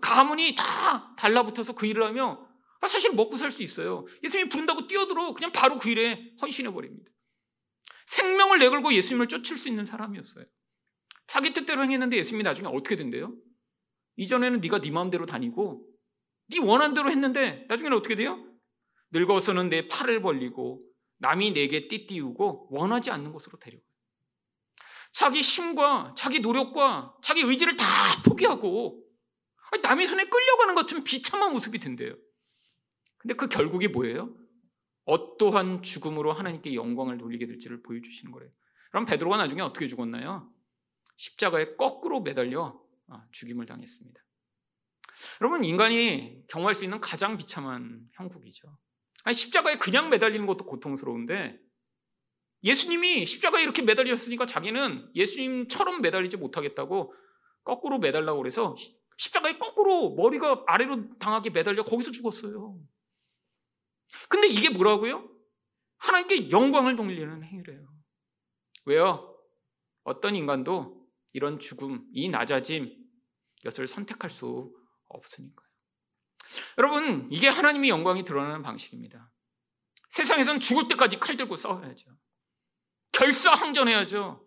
가문이 0.00 0.54
다 0.56 1.14
달라붙어서 1.16 1.74
그 1.74 1.86
일을 1.86 2.04
하며 2.04 2.46
사실 2.88 3.14
먹고 3.14 3.36
살 3.36 3.50
수 3.50 3.62
있어요. 3.62 4.06
예수님이 4.22 4.48
부른다고 4.48 4.86
뛰어들어 4.86 5.34
그냥 5.34 5.52
바로 5.52 5.76
그 5.76 5.90
일에 5.90 6.32
헌신해 6.40 6.72
버립니다. 6.72 7.10
생명을 8.06 8.58
내걸고 8.58 8.94
예수님을 8.94 9.28
쫓을 9.28 9.56
수 9.56 9.68
있는 9.68 9.84
사람이었어요. 9.84 10.44
자기 11.26 11.52
뜻대로 11.52 11.82
행했는데 11.84 12.16
예수님이 12.16 12.42
나중에 12.42 12.68
어떻게 12.68 12.96
된대요? 12.96 13.34
이전에는 14.16 14.60
네가 14.60 14.80
네 14.80 14.90
마음대로 14.90 15.26
다니고 15.26 15.86
네 16.48 16.58
원한 16.58 16.94
대로 16.94 17.10
했는데 17.10 17.66
나중에는 17.68 17.96
어떻게 17.96 18.14
돼요? 18.14 18.44
늙어서는 19.12 19.68
내 19.68 19.86
팔을 19.86 20.22
벌리고 20.22 20.80
남이 21.18 21.52
내게 21.52 21.86
띠띠우고 21.86 22.68
원하지 22.70 23.10
않는 23.10 23.32
곳으로 23.32 23.58
데려가요. 23.58 23.89
자기 25.12 25.40
힘과 25.40 26.14
자기 26.16 26.40
노력과 26.40 27.16
자기 27.22 27.42
의지를 27.42 27.76
다 27.76 27.84
포기하고 28.24 29.04
남의 29.82 30.06
손에 30.06 30.28
끌려가는 30.28 30.74
것 30.74 30.82
같은 30.82 31.04
비참한 31.04 31.52
모습이 31.52 31.78
된대요. 31.78 32.14
근데 33.18 33.34
그 33.34 33.48
결국이 33.48 33.88
뭐예요? 33.88 34.34
어떠한 35.04 35.82
죽음으로 35.82 36.32
하나님께 36.32 36.74
영광을 36.74 37.18
돌리게 37.18 37.46
될지를 37.46 37.82
보여주시는 37.82 38.32
거래요. 38.32 38.50
그럼 38.90 39.06
베드로가 39.06 39.36
나중에 39.36 39.60
어떻게 39.60 39.88
죽었나요? 39.88 40.50
십자가에 41.16 41.76
거꾸로 41.76 42.20
매달려 42.20 42.80
아, 43.08 43.24
죽임을 43.32 43.66
당했습니다. 43.66 44.20
여러분 45.40 45.64
인간이 45.64 46.44
경험할 46.48 46.74
수 46.74 46.84
있는 46.84 47.00
가장 47.00 47.36
비참한 47.36 48.08
형국이죠. 48.12 48.78
아니, 49.24 49.34
십자가에 49.34 49.76
그냥 49.76 50.08
매달리는 50.08 50.46
것도 50.46 50.64
고통스러운데 50.64 51.58
예수님이 52.62 53.26
십자가에 53.26 53.62
이렇게 53.62 53.82
매달렸으니까 53.82 54.46
자기는 54.46 55.10
예수님처럼 55.14 56.02
매달리지 56.02 56.36
못하겠다고 56.36 57.14
거꾸로 57.64 57.98
매달라고 57.98 58.38
그래서 58.38 58.76
십자가에 59.16 59.58
거꾸로 59.58 60.14
머리가 60.14 60.64
아래로 60.66 61.18
당하게 61.18 61.50
매달려 61.50 61.84
거기서 61.84 62.10
죽었어요. 62.10 62.78
근데 64.28 64.48
이게 64.48 64.70
뭐라고요? 64.70 65.28
하나님께 65.98 66.50
영광을 66.50 66.96
돌리는 66.96 67.44
행위래요. 67.44 67.88
왜요? 68.86 69.38
어떤 70.04 70.34
인간도 70.34 71.06
이런 71.32 71.58
죽음, 71.58 72.06
이 72.12 72.28
낮아짐, 72.28 72.96
이것을 73.60 73.86
선택할 73.86 74.30
수 74.30 74.74
없으니까요. 75.08 75.68
여러분, 76.78 77.28
이게 77.30 77.48
하나님의 77.48 77.90
영광이 77.90 78.24
드러나는 78.24 78.62
방식입니다. 78.62 79.30
세상에선 80.08 80.60
죽을 80.60 80.88
때까지 80.88 81.20
칼 81.20 81.36
들고 81.36 81.56
싸워야죠. 81.56 82.10
결사항전해야죠. 83.20 84.42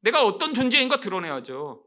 내가 0.00 0.24
어떤 0.24 0.52
존재인가 0.52 0.98
드러내야죠. 0.98 1.84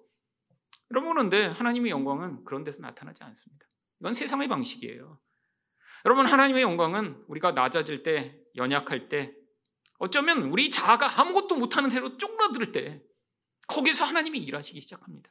여러분 0.91 1.11
그런데 1.11 1.45
하나님의 1.45 1.91
영광은 1.91 2.45
그런 2.45 2.63
데서 2.63 2.79
나타나지 2.79 3.21
않습니다. 3.23 3.65
이건 3.99 4.13
세상의 4.13 4.47
방식이에요. 4.47 5.19
여러분 6.05 6.25
하나님의 6.25 6.63
영광은 6.63 7.25
우리가 7.27 7.51
낮아질 7.51 8.03
때, 8.03 8.37
연약할 8.55 9.09
때, 9.09 9.33
어쩌면 9.99 10.43
우리 10.43 10.69
자아가 10.69 11.19
아무것도 11.19 11.57
못하는 11.57 11.89
채로 11.89 12.17
쪼그라들 12.17 12.71
때 12.71 13.03
거기서 13.67 14.05
하나님이 14.05 14.39
일하시기 14.39 14.81
시작합니다. 14.81 15.29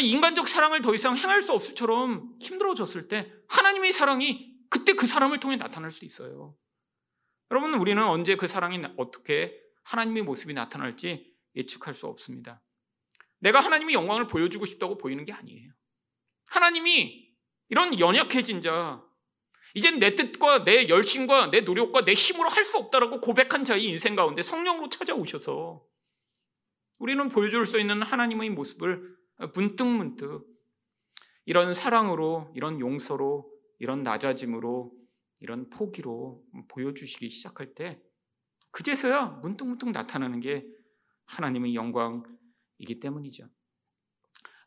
인간적 0.00 0.48
사랑을 0.48 0.80
더 0.80 0.94
이상 0.94 1.16
행할 1.16 1.42
수 1.42 1.52
없을처럼 1.52 2.36
힘들어졌을 2.40 3.08
때 3.08 3.30
하나님의 3.48 3.92
사랑이 3.92 4.54
그때 4.70 4.94
그 4.94 5.06
사람을 5.06 5.40
통해 5.40 5.56
나타날 5.56 5.90
수 5.90 6.04
있어요. 6.04 6.56
여러분, 7.50 7.74
우리는 7.74 8.02
언제 8.02 8.36
그 8.36 8.46
사랑이 8.46 8.80
어떻게 8.96 9.60
하나님의 9.90 10.22
모습이 10.22 10.54
나타날지 10.54 11.34
예측할 11.56 11.94
수 11.94 12.06
없습니다. 12.06 12.62
내가 13.40 13.58
하나님의 13.60 13.94
영광을 13.94 14.28
보여주고 14.28 14.64
싶다고 14.64 14.96
보이는 14.96 15.24
게 15.24 15.32
아니에요. 15.32 15.72
하나님이 16.46 17.28
이런 17.68 17.98
연약해진 17.98 18.60
자, 18.60 19.04
이젠 19.74 19.98
내 19.98 20.14
뜻과 20.14 20.64
내 20.64 20.88
열심과 20.88 21.50
내 21.50 21.62
노력과 21.62 22.04
내 22.04 22.14
힘으로 22.14 22.48
할 22.48 22.64
수 22.64 22.78
없다라고 22.78 23.20
고백한 23.20 23.64
자의 23.64 23.84
인생 23.84 24.14
가운데 24.14 24.42
성령으로 24.42 24.90
찾아오셔서 24.90 25.84
우리는 26.98 27.28
보여줄 27.28 27.66
수 27.66 27.80
있는 27.80 28.02
하나님의 28.02 28.50
모습을 28.50 29.16
문득문득 29.54 30.46
이런 31.46 31.74
사랑으로, 31.74 32.52
이런 32.54 32.78
용서로, 32.78 33.50
이런 33.78 34.02
낮아짐으로, 34.04 34.92
이런 35.40 35.68
포기로 35.70 36.44
보여주시기 36.68 37.30
시작할 37.30 37.74
때 37.74 38.00
그제서야 38.70 39.40
문득문득 39.42 39.90
나타나는 39.90 40.40
게 40.40 40.66
하나님의 41.26 41.74
영광이기 41.74 43.00
때문이죠. 43.00 43.48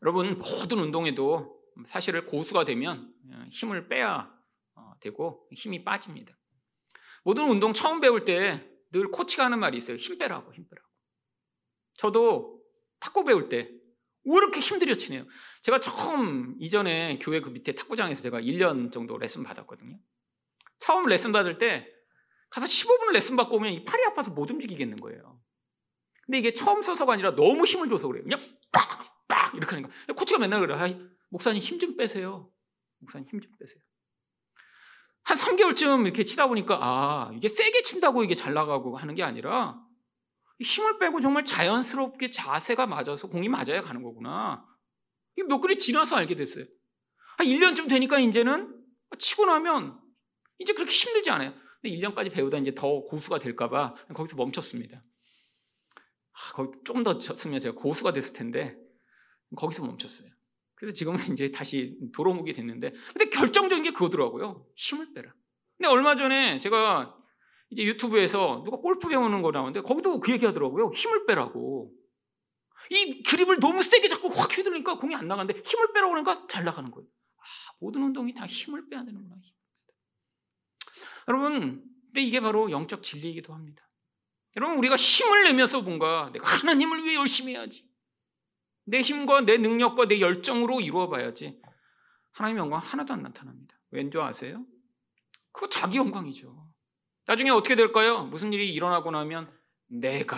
여러분 0.02 0.38
모든 0.38 0.78
운동에도 0.78 1.60
사실을 1.86 2.26
고수가 2.26 2.64
되면 2.64 3.14
힘을 3.50 3.88
빼야 3.88 4.32
어, 4.74 4.92
되고 5.00 5.48
힘이 5.52 5.84
빠집니다. 5.84 6.36
모든 7.24 7.48
운동 7.48 7.72
처음 7.72 8.00
배울 8.00 8.24
때 8.24 8.70
늘 8.94 9.10
코치가 9.10 9.46
하는 9.46 9.58
말이 9.58 9.76
있어요. 9.76 9.96
힘 9.96 10.18
빼라고, 10.18 10.54
힘 10.54 10.68
빼라고. 10.68 10.88
저도 11.96 12.62
탁구 13.00 13.24
배울 13.24 13.48
때 13.48 13.84
왜 14.26 14.38
이렇게 14.38 14.60
힘들여 14.60 14.94
치네요. 14.94 15.26
제가 15.62 15.80
처음 15.80 16.54
이전에 16.58 17.18
교회 17.20 17.40
그 17.40 17.50
밑에 17.50 17.72
탁구장에서 17.72 18.22
제가 18.22 18.40
1년 18.40 18.90
정도 18.90 19.18
레슨 19.18 19.42
받았거든요. 19.42 19.98
처음 20.78 21.06
레슨 21.06 21.32
받을 21.32 21.58
때 21.58 21.92
가서 22.54 22.66
15분 22.66 23.10
레슨 23.12 23.34
받고 23.34 23.56
오면 23.56 23.72
이 23.72 23.84
팔이 23.84 24.04
아파서 24.04 24.30
못 24.30 24.48
움직이겠는 24.48 24.96
거예요. 24.98 25.40
근데 26.24 26.38
이게 26.38 26.52
처음 26.52 26.82
써서가 26.82 27.12
아니라 27.14 27.34
너무 27.34 27.64
힘을 27.64 27.88
줘서 27.88 28.06
그래요. 28.06 28.22
그냥 28.22 28.40
빡! 28.70 29.26
빡! 29.26 29.54
이렇게 29.56 29.74
하니까. 29.74 29.90
코치가 30.14 30.38
맨날 30.38 30.60
그래요. 30.60 30.78
아, 30.78 30.88
목사님 31.30 31.60
힘 31.60 31.80
좀 31.80 31.96
빼세요. 31.96 32.48
목사님 33.00 33.26
힘 33.28 33.40
좀 33.40 33.50
빼세요. 33.58 33.82
한 35.24 35.36
3개월쯤 35.36 36.04
이렇게 36.04 36.22
치다 36.24 36.46
보니까 36.46 36.78
아, 36.80 37.32
이게 37.34 37.48
세게 37.48 37.82
친다고 37.82 38.22
이게 38.22 38.36
잘 38.36 38.54
나가고 38.54 38.96
하는 38.96 39.14
게 39.16 39.24
아니라 39.24 39.80
힘을 40.60 40.98
빼고 41.00 41.18
정말 41.20 41.44
자연스럽게 41.44 42.30
자세가 42.30 42.86
맞아서 42.86 43.28
공이 43.28 43.48
맞아야 43.48 43.82
가는 43.82 44.00
거구나. 44.02 44.64
몇 45.48 45.58
그리 45.58 45.76
지나서 45.76 46.14
알게 46.16 46.36
됐어요. 46.36 46.66
한 47.36 47.46
1년쯤 47.48 47.88
되니까 47.88 48.20
이제는 48.20 48.80
치고 49.18 49.46
나면 49.46 50.00
이제 50.60 50.72
그렇게 50.72 50.92
힘들지 50.92 51.30
않아요. 51.32 51.52
근데 51.84 51.98
1년까지 51.98 52.32
배우다 52.32 52.56
이제 52.58 52.74
더 52.74 53.02
고수가 53.02 53.38
될까봐 53.38 53.94
거기서 54.14 54.36
멈췄습니다. 54.36 55.04
아, 56.32 56.52
거기 56.54 56.78
좀 56.84 57.04
더 57.04 57.18
쳤으면 57.18 57.60
제가 57.60 57.74
고수가 57.74 58.14
됐을 58.14 58.32
텐데 58.32 58.74
거기서 59.54 59.84
멈췄어요. 59.84 60.30
그래서 60.76 60.94
지금은 60.94 61.18
이제 61.34 61.50
다시 61.52 61.98
도로묵이 62.14 62.54
됐는데 62.54 62.90
근데 63.12 63.28
결정적인 63.28 63.84
게 63.84 63.90
그거더라고요. 63.90 64.66
힘을 64.76 65.12
빼라. 65.12 65.34
근데 65.76 65.88
얼마 65.88 66.16
전에 66.16 66.58
제가 66.58 67.14
이제 67.68 67.82
유튜브에서 67.82 68.62
누가 68.64 68.78
골프 68.78 69.06
배우는 69.08 69.42
거 69.42 69.50
나오는데 69.50 69.82
거기도 69.82 70.18
그 70.20 70.32
얘기 70.32 70.46
하더라고요. 70.46 70.90
힘을 70.94 71.26
빼라고. 71.26 71.92
이 72.90 73.22
그립을 73.22 73.60
너무 73.60 73.82
세게 73.82 74.08
잡고 74.08 74.28
확 74.28 74.56
휘두르니까 74.56 74.96
공이 74.96 75.14
안 75.14 75.28
나가는데 75.28 75.60
힘을 75.62 75.92
빼라고 75.92 76.14
그러니까 76.14 76.46
잘 76.48 76.64
나가는 76.64 76.90
거예요. 76.90 77.06
아, 77.36 77.42
모든 77.80 78.02
운동이 78.04 78.32
다 78.32 78.46
힘을 78.46 78.88
빼야 78.88 79.04
되는구나. 79.04 79.36
여러분, 81.28 81.84
근데 82.06 82.20
이게 82.22 82.40
바로 82.40 82.70
영적 82.70 83.02
진리이기도 83.02 83.54
합니다. 83.54 83.88
여러분, 84.56 84.78
우리가 84.78 84.96
힘을 84.96 85.44
내면서 85.44 85.80
뭔가 85.82 86.30
내가 86.32 86.48
하나님을 86.48 87.02
위해 87.04 87.16
열심히 87.16 87.54
해야지. 87.54 87.88
내 88.84 89.00
힘과 89.00 89.42
내 89.42 89.56
능력과 89.58 90.06
내 90.06 90.20
열정으로 90.20 90.80
이루어 90.80 91.08
봐야지. 91.08 91.60
하나님의 92.32 92.60
영광 92.60 92.80
하나도 92.80 93.14
안 93.14 93.22
나타납니다. 93.22 93.78
왠지 93.90 94.18
아세요? 94.18 94.64
그거 95.52 95.68
자기 95.68 95.96
영광이죠. 95.96 96.72
나중에 97.26 97.50
어떻게 97.50 97.74
될까요? 97.74 98.24
무슨 98.24 98.52
일이 98.52 98.72
일어나고 98.72 99.10
나면 99.10 99.50
내가, 99.86 100.36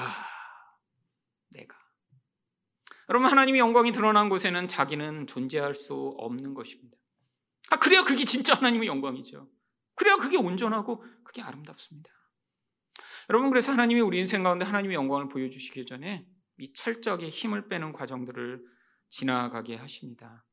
내가. 1.51 1.77
여러분, 3.09 3.31
하나님의 3.31 3.59
영광이 3.59 3.93
드러난 3.93 4.29
곳에는 4.29 4.69
자기는 4.69 5.27
존재할 5.27 5.75
수 5.75 6.15
없는 6.19 6.55
것입니다. 6.55 6.97
아, 7.71 7.79
그래야 7.79 8.05
그게 8.05 8.25
진짜 8.25 8.55
하나님의 8.55 8.89
영광이죠. 8.89 9.49
그래야 9.97 10.17
그게 10.17 10.37
온전하고 10.37 11.05
그게 11.25 11.43
아름답습니다. 11.43 12.11
여러분, 13.29 13.51
그래서 13.51 13.73
하나님이 13.73 14.01
우리 14.01 14.19
인생 14.21 14.43
가운데 14.43 14.65
하나님의 14.65 14.95
영광을 14.95 15.29
보여주시기 15.29 15.85
전에 15.87 16.27
이 16.59 16.73
철저하게 16.73 17.29
힘을 17.29 17.69
빼는 17.69 17.93
과정들을 17.93 18.65
지나가게 19.09 19.77
하십니다. 19.77 20.45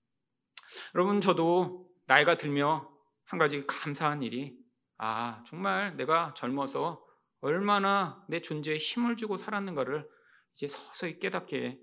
여러분, 0.95 1.21
저도 1.21 1.87
나이가 2.07 2.35
들며 2.35 2.89
한 3.25 3.37
가지 3.39 3.65
감사한 3.67 4.21
일이 4.23 4.57
아, 4.97 5.43
정말 5.47 5.95
내가 5.97 6.33
젊어서 6.35 7.05
얼마나 7.41 8.23
내 8.29 8.41
존재에 8.41 8.77
힘을 8.77 9.15
주고 9.15 9.37
살았는가를 9.37 10.07
이제 10.55 10.67
서서히 10.67 11.19
깨닫게 11.19 11.79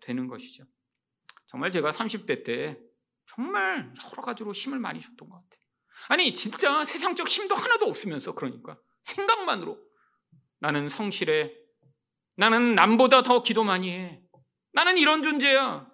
되는 0.00 0.26
것이죠. 0.26 0.64
정말 1.46 1.70
제가 1.70 1.90
30대 1.90 2.44
때 2.44 2.80
정말 3.26 3.92
여러 4.10 4.22
가지로 4.22 4.52
힘을 4.52 4.78
많이 4.78 5.00
줬던 5.00 5.28
것 5.28 5.36
같아요. 5.36 5.61
아니, 6.08 6.34
진짜 6.34 6.84
세상적 6.84 7.28
힘도 7.28 7.54
하나도 7.54 7.86
없으면서 7.86 8.34
그러니까 8.34 8.78
생각만으로 9.02 9.78
나는 10.58 10.88
성실해. 10.88 11.54
나는 12.36 12.74
남보다 12.74 13.22
더 13.22 13.42
기도 13.42 13.64
많이 13.64 13.90
해. 13.90 14.22
나는 14.72 14.96
이런 14.96 15.22
존재야. 15.22 15.90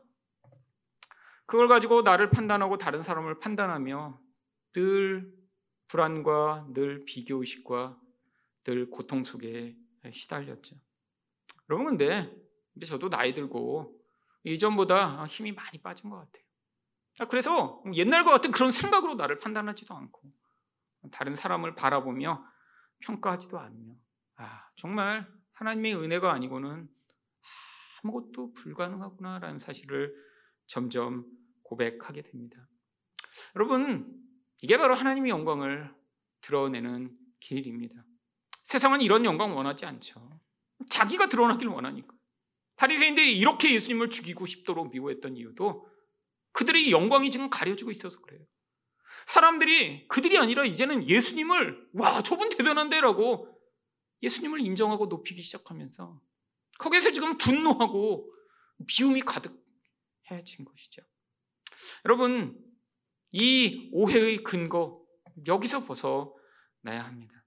그걸 1.46 1.66
가지고 1.68 2.02
나를 2.02 2.30
판단하고 2.30 2.76
다른 2.76 3.02
사람을 3.02 3.40
판단하며 3.40 4.20
늘 4.74 5.32
불안과 5.88 6.66
늘 6.74 7.04
비교의식과 7.06 7.98
늘 8.64 8.90
고통 8.90 9.24
속에 9.24 9.74
시달렸죠. 10.12 10.76
여러분 11.70 11.96
근데 11.96 12.30
저도 12.86 13.08
나이 13.08 13.32
들고 13.32 13.98
이전보다 14.44 15.26
힘이 15.26 15.52
많이 15.52 15.78
빠진 15.78 16.10
것 16.10 16.16
같아요. 16.16 16.44
아, 17.20 17.26
그래서 17.26 17.82
옛날과 17.94 18.30
같은 18.30 18.50
그런 18.50 18.70
생각으로 18.70 19.14
나를 19.14 19.38
판단하지도 19.38 19.94
않고 19.94 20.32
다른 21.10 21.34
사람을 21.34 21.74
바라보며 21.74 22.44
평가하지도 23.00 23.58
않으며 23.58 23.94
아 24.36 24.68
정말 24.76 25.26
하나님의 25.52 25.96
은혜가 25.96 26.32
아니고는 26.32 26.88
아무것도 28.02 28.52
불가능하구나라는 28.52 29.58
사실을 29.58 30.14
점점 30.66 31.26
고백하게 31.62 32.22
됩니다. 32.22 32.68
여러분 33.56 34.14
이게 34.62 34.78
바로 34.78 34.94
하나님의 34.94 35.30
영광을 35.30 35.94
드러내는 36.40 37.16
길입니다. 37.40 38.04
세상은 38.64 39.00
이런 39.00 39.24
영광 39.24 39.56
원하지 39.56 39.86
않죠. 39.86 40.40
자기가 40.90 41.28
드러나길 41.28 41.68
원하니까. 41.68 42.14
바리새인들이 42.76 43.36
이렇게 43.36 43.74
예수님을 43.74 44.10
죽이고 44.10 44.46
싶도록 44.46 44.90
미워했던 44.90 45.36
이유도 45.36 45.88
그들의 46.58 46.90
영광이 46.90 47.30
지금 47.30 47.50
가려지고 47.50 47.92
있어서 47.92 48.20
그래요. 48.20 48.44
사람들이 49.26 50.08
그들이 50.08 50.38
아니라 50.38 50.64
이제는 50.64 51.08
예수님을 51.08 51.90
와 51.92 52.20
저분 52.24 52.48
대단한데라고 52.48 53.56
예수님을 54.22 54.58
인정하고 54.60 55.06
높이기 55.06 55.40
시작하면서 55.40 56.20
거기에서 56.80 57.12
지금 57.12 57.36
분노하고 57.36 58.34
비움이 58.88 59.20
가득해진 59.20 60.64
것이죠. 60.64 61.02
여러분 62.04 62.60
이 63.30 63.88
오해의 63.92 64.38
근거 64.38 65.00
여기서 65.46 65.84
벗어나야 65.84 67.04
합니다. 67.04 67.44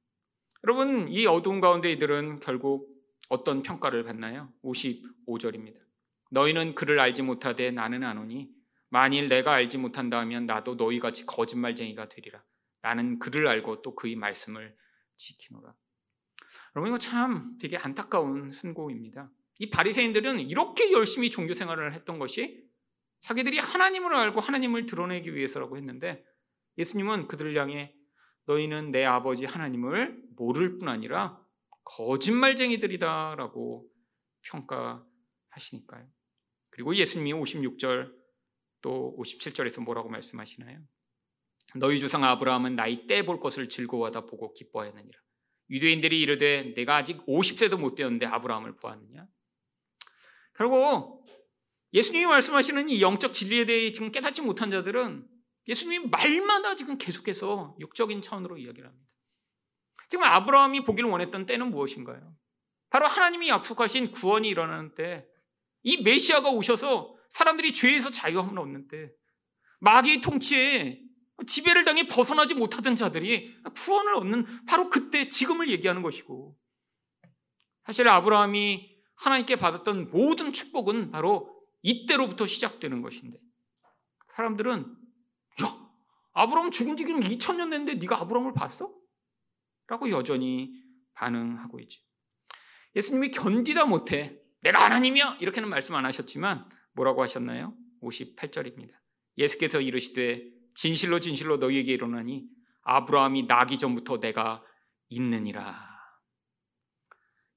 여러분 0.64 1.10
이 1.10 1.26
어두운 1.26 1.60
가운데 1.60 1.92
이들은 1.92 2.40
결국 2.40 2.88
어떤 3.28 3.62
평가를 3.62 4.06
받나요? 4.06 4.54
55절입니다. 4.64 5.82
너희는 6.30 6.76
그를 6.76 7.02
알지 7.02 7.24
못하되 7.24 7.72
나는 7.72 8.04
아노니 8.04 8.61
만일 8.92 9.28
내가 9.30 9.54
알지 9.54 9.78
못한다 9.78 10.20
하면 10.20 10.46
나도 10.46 10.76
너희같이 10.76 11.26
거짓말쟁이가 11.26 12.10
되리라. 12.10 12.44
나는 12.82 13.20
그를 13.20 13.48
알고 13.48 13.82
또 13.82 13.96
그의 13.96 14.18
말씀을 14.18 14.76
지키노라. 15.16 15.74
여러분 16.76 16.90
이거 16.90 16.98
참 17.00 17.58
되게 17.58 17.78
안타까운 17.78 18.52
선고입니다. 18.52 19.32
이 19.60 19.70
바리새인들은 19.70 20.42
이렇게 20.42 20.92
열심히 20.92 21.32
종교 21.32 21.54
생활을 21.54 21.94
했던 21.94 22.20
것이 22.20 22.68
자기들이 23.22 23.60
하나님을 23.60 24.14
알고 24.14 24.42
하나님을 24.42 24.86
드러내기 24.86 25.34
위해서라고 25.36 25.78
했는데 25.78 26.26
예수님은 26.78 27.30
그들을 27.30 27.58
향해 27.58 27.96
너희는 28.46 28.92
내 28.92 29.06
아버지 29.06 29.46
하나님을 29.46 30.22
모를 30.36 30.80
뿐 30.80 30.90
아니라 30.90 31.40
거짓말쟁이들이다라고 31.86 33.88
평가하시니까요. 34.42 36.10
그리고 36.72 36.94
예수님이 36.94 37.34
56절 37.34 38.21
또 38.82 39.16
57절에서 39.20 39.84
뭐라고 39.84 40.10
말씀하시나요? 40.10 40.80
너희 41.76 42.00
조상 42.00 42.24
아브라함은 42.24 42.76
나이 42.76 43.08
때 43.08 43.24
볼 43.24 43.40
것을 43.40 43.70
즐거워하다 43.70 44.26
보고 44.26 44.54
기뻐하였느니라. 44.54 45.20
유대인들이 45.70 46.20
이르되 46.20 46.74
내가 46.76 46.98
아직 46.98 47.26
50세도 47.26 47.78
못 47.80 47.96
되었는데 47.96 48.26
아브라함을 48.26 48.76
보았느냐? 48.76 49.28
결국 50.56 51.26
예수님이 51.94 52.26
말씀하시는 52.26 52.90
이 52.90 53.02
영적 53.02 53.34
진리에 53.34 53.66
대해 53.66 53.92
지금 53.92 54.12
깨닫지 54.12 54.42
못한 54.42 54.70
자들은 54.70 55.28
예수님이 55.68 56.08
말마다 56.08 56.76
지금 56.76 56.98
계속해서 56.98 57.78
육적인 57.80 58.22
차원으로 58.22 58.58
이야기를 58.58 58.90
합니다. 58.90 59.12
지금 60.10 60.26
아브라함이 60.26 60.84
보기를 60.84 61.10
원했던 61.10 61.46
때는 61.46 61.72
무엇인가요? 61.72 62.36
바로 62.90 63.08
하나님이 63.08 63.48
약속하신 63.48 64.12
구원이 64.12 64.50
일어나는 64.50 64.94
때, 64.96 65.26
이 65.84 66.02
메시아가 66.02 66.50
오셔서 66.50 67.16
사람들이 67.32 67.74
죄에서 67.74 68.12
자유함을 68.12 68.60
얻는 68.60 68.88
때, 68.88 69.12
마귀의 69.80 70.22
통치에 70.22 71.02
지배를 71.48 71.86
당해 71.86 72.06
벗어나지 72.06 72.54
못하던 72.54 72.96
자들이 72.96 73.56
구원을 73.76 74.14
얻는 74.16 74.66
바로 74.66 74.90
그때 74.90 75.28
지금을 75.28 75.72
얘기하는 75.72 76.02
것이고, 76.02 76.56
사실 77.86 78.08
아브라함이 78.08 78.92
하나님께 79.16 79.56
받았던 79.56 80.12
모든 80.12 80.52
축복은 80.52 81.12
바로 81.12 81.58
이때로부터 81.82 82.46
시작되는 82.46 83.02
것인데, 83.02 83.40
사람들은 84.26 84.98
야, 85.64 85.90
아브라함 86.34 86.70
죽은 86.72 86.98
지 86.98 87.06
지금 87.06 87.22
2000년 87.22 87.72
됐는데 87.72 87.96
네가 87.96 88.22
아브라함을 88.22 88.54
봤어? 88.54 88.94
라고 89.88 90.10
여전히 90.10 90.74
반응하고 91.14 91.80
있죠. 91.82 92.02
예수님이 92.96 93.32
견디다 93.32 93.86
못해 93.86 94.38
내가 94.62 94.84
하나님이야 94.84 95.38
이렇게는 95.40 95.70
말씀 95.70 95.96
안 95.96 96.06
하셨지만 96.06 96.70
뭐라고 96.94 97.22
하셨나요? 97.22 97.76
58절입니다. 98.02 98.94
예수께서 99.38 99.82
이르시되 99.82 100.50
진실로 100.74 101.20
진실로 101.20 101.58
너희에게 101.58 101.94
이르노니 101.94 102.48
아브라함이 102.84 103.44
나기 103.48 103.78
전부터 103.78 104.20
내가 104.20 104.64
있느니라. 105.10 105.90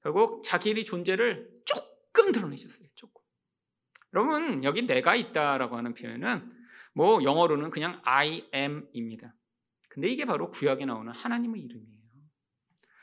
결국 0.01 0.43
자기의 0.43 0.85
존재를 0.85 1.49
조금 1.65 2.31
드러내셨어요. 2.31 2.87
조금. 2.95 3.23
여러분 4.13 4.63
여기 4.63 4.83
내가 4.83 5.15
있다라고 5.15 5.77
하는 5.77 5.93
표현은 5.93 6.51
뭐 6.93 7.23
영어로는 7.23 7.71
그냥 7.71 7.99
I 8.03 8.47
am입니다. 8.53 9.35
근데 9.89 10.09
이게 10.09 10.25
바로 10.25 10.51
구약에 10.51 10.85
나오는 10.85 11.11
하나님의 11.11 11.61
이름이에요. 11.61 11.95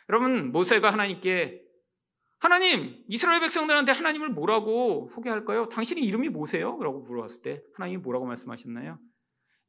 여러분 0.08 0.52
모세가 0.52 0.92
하나님께 0.92 1.62
하나님 2.42 3.04
이스라엘 3.06 3.40
백성들한테 3.40 3.92
하나님을 3.92 4.30
뭐라고 4.30 5.06
소개할까요? 5.08 5.68
당신의 5.68 6.02
이름이 6.02 6.28
뭐세요? 6.28 6.76
라고 6.82 6.98
물어봤을 6.98 7.42
때 7.42 7.62
하나님이 7.76 8.02
뭐라고 8.02 8.26
말씀하셨나요? 8.26 8.98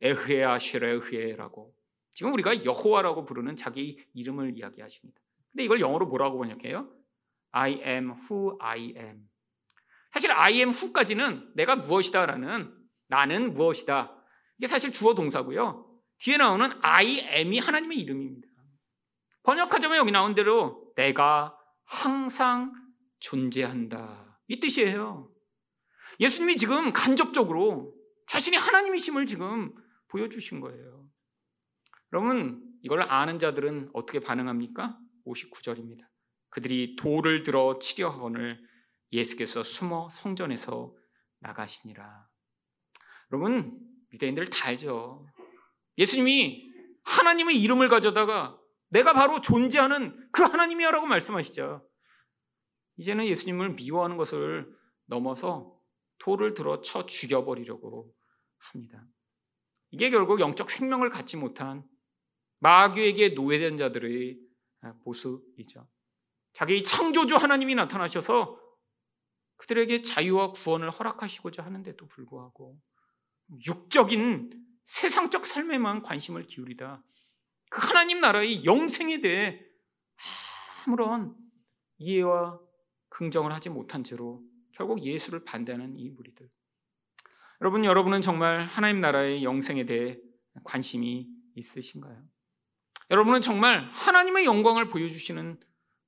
에흐에아 0.01 0.57
쉐레흐에라고 0.57 1.71
지금 2.15 2.33
우리가 2.33 2.65
여호와라고 2.65 3.25
부르는 3.25 3.57
자기 3.57 4.03
이름을 4.15 4.57
이야기하십니다. 4.57 5.21
근데 5.51 5.65
이걸 5.65 5.81
영어로 5.81 6.07
뭐라고 6.07 6.39
번역해요? 6.39 6.91
I 7.51 7.79
am 7.85 8.15
who 8.15 8.57
I 8.59 8.95
am. 8.97 9.29
사실 10.11 10.31
I 10.31 10.55
am 10.55 10.69
who까지는 10.69 11.51
내가 11.53 11.75
무엇이다라는 11.75 12.75
나는 13.07 13.53
무엇이다. 13.53 14.19
이게 14.57 14.65
사실 14.65 14.91
주어 14.91 15.13
동사고요. 15.13 15.87
뒤에 16.17 16.37
나오는 16.37 16.71
I 16.81 17.19
am이 17.37 17.59
하나님의 17.59 17.99
이름입니다. 17.99 18.47
번역하자면 19.43 19.99
여기 19.99 20.11
나온 20.11 20.33
대로 20.33 20.91
내가 20.95 21.55
항상 21.85 22.73
존재한다. 23.19 24.39
이 24.47 24.59
뜻이에요. 24.59 25.31
예수님이 26.19 26.57
지금 26.57 26.93
간접적으로 26.93 27.93
자신이 28.27 28.57
하나님이심을 28.57 29.25
지금 29.25 29.73
보여주신 30.09 30.59
거예요. 30.59 31.09
여러분, 32.11 32.63
이걸 32.81 33.01
아는 33.01 33.39
자들은 33.39 33.89
어떻게 33.93 34.19
반응합니까? 34.19 34.99
59절입니다. 35.25 36.07
그들이 36.49 36.95
돌을 36.95 37.43
들어 37.43 37.79
치려 37.79 38.09
하거늘 38.09 38.61
예수께서 39.11 39.63
숨어 39.63 40.09
성전에서 40.09 40.95
나가시니라. 41.39 42.27
여러분, 43.31 43.79
유대인들 44.13 44.49
다 44.49 44.67
알죠. 44.67 45.25
예수님이 45.97 46.71
하나님의 47.03 47.59
이름을 47.61 47.89
가져다가 47.89 48.59
내가 48.93 49.13
바로 49.13 49.41
존재하는 49.41 50.29
그 50.31 50.43
하나님이야라고 50.43 51.07
말씀하시죠. 51.07 51.83
이제는 52.97 53.25
예수님을 53.25 53.71
미워하는 53.71 54.17
것을 54.17 54.71
넘어서 55.07 55.75
돌을 56.19 56.53
들어 56.53 56.81
쳐 56.81 57.07
죽여버리려고 57.07 58.13
합니다. 58.59 59.03
이게 59.89 60.11
결국 60.11 60.39
영적 60.39 60.69
생명을 60.69 61.09
갖지 61.09 61.37
못한 61.37 61.83
마귀에게 62.59 63.29
노예된 63.29 63.77
자들의 63.77 64.39
모습이죠. 65.03 65.87
자기 66.53 66.83
창조주 66.83 67.35
하나님이 67.35 67.73
나타나셔서 67.73 68.59
그들에게 69.57 70.03
자유와 70.03 70.51
구원을 70.51 70.91
허락하시고자 70.91 71.65
하는데도 71.65 72.07
불구하고 72.07 72.79
육적인 73.65 74.51
세상적 74.85 75.47
삶에만 75.47 76.03
관심을 76.03 76.45
기울이다 76.45 77.03
그 77.73 77.87
하나님 77.87 78.19
나라의 78.19 78.65
영생에 78.65 79.19
대해 79.19 79.59
아무런 80.85 81.35
이해와 81.97 82.59
긍정을 83.09 83.51
하지 83.51 83.69
못한 83.69 84.03
채로 84.03 84.43
결국 84.73 85.03
예수를 85.03 85.43
반대하는 85.43 85.97
이 85.97 86.11
무리들. 86.11 86.47
여러분, 87.61 87.83
여러분은 87.83 88.21
정말 88.21 88.63
하나님 88.65 89.01
나라의 89.01 89.43
영생에 89.43 89.85
대해 89.85 90.19
관심이 90.63 91.27
있으신가요? 91.55 92.23
여러분은 93.09 93.41
정말 93.41 93.89
하나님의 93.89 94.45
영광을 94.45 94.89
보여주시는 94.89 95.59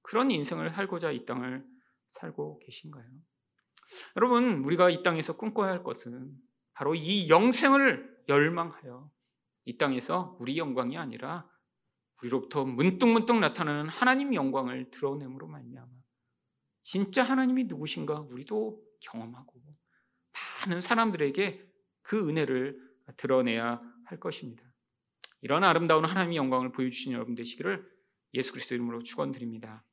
그런 0.03 0.29
인생을 0.29 0.69
살고자 0.69 1.11
이 1.11 1.25
땅을 1.25 1.65
살고 2.11 2.59
계신가요? 2.59 3.05
여러분, 4.17 4.63
우리가 4.65 4.91
이 4.91 5.01
땅에서 5.01 5.35
꿈꿔야 5.35 5.71
할 5.71 5.83
것은 5.83 6.31
바로 6.73 6.93
이 6.93 7.27
영생을 7.27 8.23
열망하여 8.29 9.09
이 9.65 9.77
땅에서 9.77 10.37
우리 10.39 10.57
영광이 10.57 10.95
아니라 10.95 11.49
우리로부터 12.21 12.65
문득문득 12.65 13.37
나타나는 13.37 13.89
하나님 13.89 14.33
영광을 14.33 14.89
드러냄으로 14.91 15.47
말미암아 15.47 15.89
진짜 16.83 17.23
하나님이 17.23 17.65
누구신가 17.65 18.21
우리도 18.21 18.81
경험하고 19.01 19.53
많은 20.65 20.81
사람들에게 20.81 21.65
그 22.01 22.29
은혜를 22.29 22.79
드러내야 23.17 23.81
할 24.05 24.19
것입니다. 24.19 24.63
이런 25.41 25.63
아름다운 25.63 26.05
하나님의 26.05 26.37
영광을 26.37 26.71
보여주신 26.71 27.13
여러분 27.13 27.35
되시기를 27.35 27.87
예수 28.33 28.51
그리스도 28.51 28.75
이름으로 28.75 29.03
축원드립니다. 29.03 29.83